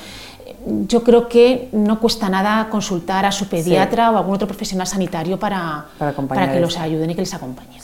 Mm. 0.66 0.88
Yo 0.88 1.02
creo 1.02 1.30
que 1.30 1.70
no 1.72 2.00
cuesta 2.00 2.28
nada 2.28 2.68
consultar 2.70 3.26
a 3.26 3.32
su 3.32 3.48
pediatra 3.48 4.12
o 4.12 4.18
algún 4.18 4.36
otro 4.36 4.48
profesional 4.48 4.86
sanitario 4.86 5.40
para, 5.40 5.86
para, 5.98 6.52
que 6.52 6.60
los 6.60 6.78
ayuden 6.78 7.12
y 7.12 7.16
que 7.16 7.22
les 7.22 7.34
acompañen. 7.34 7.78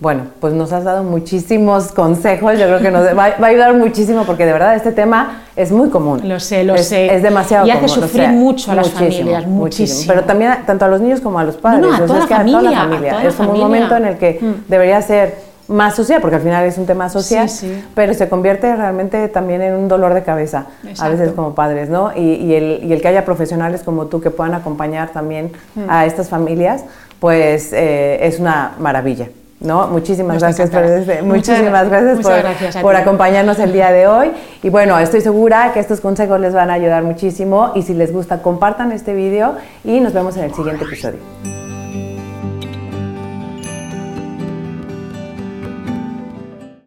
Bueno, 0.00 0.22
pues 0.40 0.54
nos 0.54 0.72
has 0.72 0.84
dado 0.84 1.04
muchísimos 1.04 1.92
consejos, 1.92 2.58
yo 2.58 2.64
creo 2.64 2.80
que 2.80 2.90
nos 2.90 3.04
va, 3.16 3.24
a 3.38 3.46
ayudar 3.46 3.74
muchísimo 3.74 4.24
porque 4.24 4.46
de 4.46 4.52
verdad 4.54 4.74
este 4.74 4.92
tema 4.92 5.42
es 5.54 5.70
muy 5.70 5.90
común. 5.90 6.26
Lo 6.26 6.40
sé, 6.40 6.64
lo 6.64 6.78
sé. 6.78 7.14
Es 7.14 7.22
demasiado 7.22 7.66
común. 7.66 7.82
Y 7.82 7.84
hace 7.84 8.00
sufrir 8.00 8.30
mucho 8.30 8.72
a 8.72 8.76
las 8.76 8.90
familias, 8.90 9.46
muchísimo. 9.46 10.14
Pero 10.14 10.24
también 10.24 10.54
tanto 10.64 10.86
a 10.86 10.88
los 10.88 11.02
niños 11.02 11.20
como 11.20 11.38
a 11.38 11.44
los 11.44 11.58
padres. 11.58 11.82
No, 11.82 11.94
a, 11.94 11.98
toda, 11.98 12.20
la 12.20 12.26
familia, 12.26 12.58
a 12.58 12.62
toda 12.62 12.70
la 12.70 12.78
familia. 12.78 13.28
es 13.28 13.34
como 13.34 13.52
un 13.52 13.60
momento 13.60 13.94
en 13.94 14.06
el 14.06 14.16
que 14.16 14.38
mm. 14.40 14.70
debería 14.70 15.02
ser 15.02 15.50
más 15.68 15.94
social, 15.94 16.22
porque 16.22 16.36
al 16.36 16.42
final 16.42 16.64
es 16.64 16.78
un 16.78 16.86
tema 16.86 17.10
social, 17.10 17.48
pero 17.94 18.14
se 18.14 18.26
convierte 18.28 18.74
realmente 18.74 19.28
también 19.28 19.60
en 19.60 19.74
un 19.74 19.86
dolor 19.86 20.14
de 20.14 20.22
cabeza, 20.22 20.66
a 20.98 21.08
veces 21.10 21.32
como 21.32 21.54
padres, 21.54 21.90
¿no? 21.90 22.10
Y, 22.16 22.54
el, 22.54 22.80
y, 22.82 22.92
el, 22.92 23.02
que 23.02 23.08
haya 23.08 23.26
profesionales 23.26 23.82
como 23.82 24.06
tú 24.06 24.20
que 24.20 24.30
puedan 24.30 24.54
acompañar 24.54 25.10
también 25.10 25.52
mm. 25.74 25.84
a 25.88 26.06
estas 26.06 26.30
familias, 26.30 26.84
pues 27.20 27.74
eh, 27.74 28.26
es 28.26 28.40
una 28.40 28.72
maravilla. 28.80 29.28
¿No? 29.60 29.86
Muchísimas 29.88 30.40
gracias, 30.40 30.70
por, 30.70 30.84
este, 30.84 31.22
muchísimas 31.22 31.88
gracias, 31.88 32.76
por, 32.82 32.96
acompañarnos 32.96 33.58
el 33.58 33.72
día 33.72 33.92
de 33.92 34.06
hoy. 34.06 34.32
Y 34.62 34.70
bueno, 34.70 34.98
estoy 34.98 35.20
segura 35.20 35.72
que 35.72 35.80
estos 35.80 36.00
consejos 36.00 36.40
les 36.40 36.54
van 36.54 36.70
a 36.70 36.74
ayudar 36.74 37.02
muchísimo 37.02 37.72
y 37.74 37.82
si 37.82 37.94
les 37.94 38.12
gusta, 38.12 38.42
compartan 38.42 38.92
este 38.92 39.14
vídeo 39.14 39.54
y 39.84 40.00
nos 40.00 40.12
vemos 40.12 40.36
en 40.36 40.44
el 40.44 40.54
siguiente 40.54 40.84
episodio. 40.84 41.59